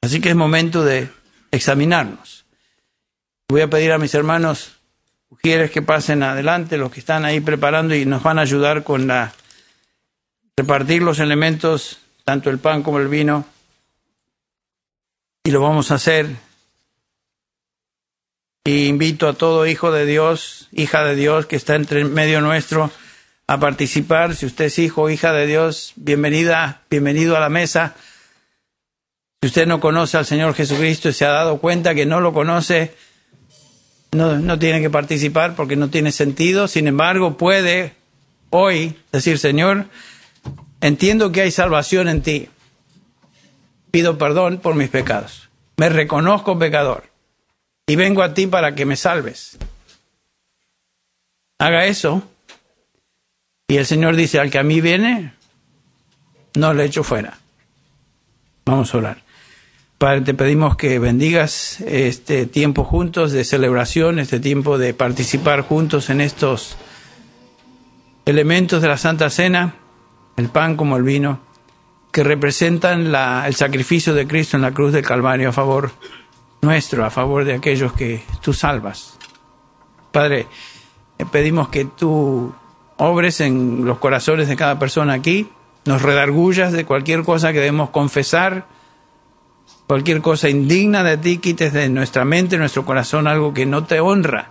Así 0.00 0.20
que 0.20 0.30
es 0.30 0.36
momento 0.36 0.82
de 0.82 1.08
examinarnos. 1.50 2.46
Voy 3.48 3.60
a 3.60 3.70
pedir 3.70 3.92
a 3.92 3.98
mis 3.98 4.14
hermanos 4.14 4.77
quieres 5.36 5.70
que 5.70 5.82
pasen 5.82 6.22
adelante 6.22 6.78
los 6.78 6.90
que 6.90 7.00
están 7.00 7.24
ahí 7.24 7.40
preparando 7.40 7.94
y 7.94 8.06
nos 8.06 8.22
van 8.22 8.38
a 8.38 8.42
ayudar 8.42 8.84
con 8.84 9.06
la 9.06 9.32
repartir 10.56 11.02
los 11.02 11.20
elementos, 11.20 11.98
tanto 12.24 12.50
el 12.50 12.58
pan 12.58 12.82
como 12.82 12.98
el 12.98 13.08
vino. 13.08 13.46
Y 15.44 15.50
lo 15.50 15.60
vamos 15.60 15.90
a 15.90 15.94
hacer. 15.94 16.36
Y 18.64 18.86
invito 18.86 19.28
a 19.28 19.34
todo 19.34 19.66
hijo 19.66 19.92
de 19.92 20.04
Dios, 20.04 20.68
hija 20.72 21.04
de 21.04 21.14
Dios 21.14 21.46
que 21.46 21.56
está 21.56 21.74
entre 21.74 22.04
medio 22.04 22.40
nuestro 22.40 22.90
a 23.46 23.58
participar. 23.58 24.34
Si 24.34 24.46
usted 24.46 24.66
es 24.66 24.78
hijo 24.78 25.02
o 25.02 25.10
hija 25.10 25.32
de 25.32 25.46
Dios, 25.46 25.92
bienvenida, 25.96 26.82
bienvenido 26.90 27.36
a 27.36 27.40
la 27.40 27.48
mesa. 27.48 27.94
Si 29.40 29.46
usted 29.46 29.66
no 29.66 29.80
conoce 29.80 30.18
al 30.18 30.26
Señor 30.26 30.54
Jesucristo 30.54 31.08
y 31.08 31.12
se 31.12 31.24
ha 31.24 31.30
dado 31.30 31.58
cuenta 31.58 31.94
que 31.94 32.04
no 32.04 32.20
lo 32.20 32.32
conoce, 32.32 32.94
no, 34.12 34.38
no 34.38 34.58
tiene 34.58 34.80
que 34.80 34.90
participar 34.90 35.54
porque 35.54 35.76
no 35.76 35.90
tiene 35.90 36.12
sentido, 36.12 36.68
sin 36.68 36.88
embargo 36.88 37.36
puede 37.36 37.94
hoy 38.50 38.96
decir, 39.12 39.38
Señor, 39.38 39.86
entiendo 40.80 41.32
que 41.32 41.42
hay 41.42 41.50
salvación 41.50 42.08
en 42.08 42.22
ti. 42.22 42.48
Pido 43.90 44.18
perdón 44.18 44.58
por 44.58 44.74
mis 44.74 44.88
pecados. 44.88 45.48
Me 45.76 45.88
reconozco 45.88 46.58
pecador 46.58 47.04
y 47.86 47.96
vengo 47.96 48.22
a 48.22 48.34
ti 48.34 48.46
para 48.46 48.74
que 48.74 48.84
me 48.84 48.96
salves. 48.96 49.58
Haga 51.58 51.86
eso. 51.86 52.22
Y 53.68 53.76
el 53.76 53.86
Señor 53.86 54.16
dice, 54.16 54.38
al 54.38 54.50
que 54.50 54.58
a 54.58 54.62
mí 54.62 54.80
viene, 54.80 55.34
no 56.54 56.72
le 56.72 56.84
echo 56.84 57.02
fuera. 57.02 57.38
Vamos 58.64 58.94
a 58.94 58.98
orar. 58.98 59.27
Padre, 59.98 60.20
te 60.20 60.34
pedimos 60.34 60.76
que 60.76 61.00
bendigas 61.00 61.80
este 61.80 62.46
tiempo 62.46 62.84
juntos 62.84 63.32
de 63.32 63.42
celebración, 63.42 64.20
este 64.20 64.38
tiempo 64.38 64.78
de 64.78 64.94
participar 64.94 65.62
juntos 65.62 66.08
en 66.08 66.20
estos 66.20 66.76
elementos 68.24 68.80
de 68.80 68.86
la 68.86 68.96
Santa 68.96 69.28
Cena, 69.28 69.74
el 70.36 70.50
pan 70.50 70.76
como 70.76 70.96
el 70.96 71.02
vino, 71.02 71.40
que 72.12 72.22
representan 72.22 73.12
el 73.12 73.54
sacrificio 73.56 74.14
de 74.14 74.28
Cristo 74.28 74.56
en 74.56 74.62
la 74.62 74.70
cruz 74.70 74.92
del 74.92 75.04
Calvario 75.04 75.48
a 75.48 75.52
favor 75.52 75.90
nuestro, 76.62 77.04
a 77.04 77.10
favor 77.10 77.44
de 77.44 77.54
aquellos 77.54 77.92
que 77.92 78.22
tú 78.40 78.52
salvas. 78.52 79.18
Padre, 80.12 80.46
pedimos 81.32 81.70
que 81.70 81.86
tú 81.86 82.54
obres 82.98 83.40
en 83.40 83.84
los 83.84 83.98
corazones 83.98 84.46
de 84.46 84.54
cada 84.54 84.78
persona 84.78 85.14
aquí, 85.14 85.48
nos 85.86 86.02
redargullas 86.02 86.72
de 86.72 86.84
cualquier 86.84 87.24
cosa 87.24 87.52
que 87.52 87.58
debemos 87.58 87.90
confesar, 87.90 88.77
cualquier 89.88 90.20
cosa 90.20 90.50
indigna 90.50 91.02
de 91.02 91.16
ti, 91.16 91.38
quites 91.38 91.72
de 91.72 91.88
nuestra 91.88 92.24
mente, 92.24 92.58
nuestro 92.58 92.84
corazón 92.84 93.26
algo 93.26 93.54
que 93.54 93.66
no 93.66 93.84
te 93.84 93.98
honra. 93.98 94.50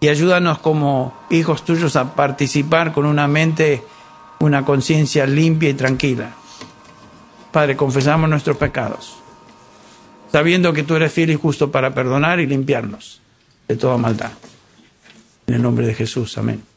Y 0.00 0.08
ayúdanos 0.08 0.58
como 0.58 1.14
hijos 1.30 1.64
tuyos 1.64 1.96
a 1.96 2.14
participar 2.14 2.92
con 2.92 3.06
una 3.06 3.26
mente, 3.26 3.82
una 4.38 4.64
conciencia 4.64 5.26
limpia 5.26 5.70
y 5.70 5.74
tranquila. 5.74 6.30
Padre, 7.50 7.76
confesamos 7.76 8.28
nuestros 8.28 8.58
pecados, 8.58 9.16
sabiendo 10.30 10.72
que 10.72 10.82
tú 10.82 10.94
eres 10.96 11.12
fiel 11.12 11.30
y 11.30 11.36
justo 11.36 11.72
para 11.72 11.94
perdonar 11.94 12.38
y 12.38 12.46
limpiarnos 12.46 13.22
de 13.66 13.76
toda 13.76 13.96
maldad. 13.96 14.32
En 15.46 15.54
el 15.54 15.62
nombre 15.62 15.86
de 15.86 15.94
Jesús, 15.94 16.36
amén. 16.36 16.71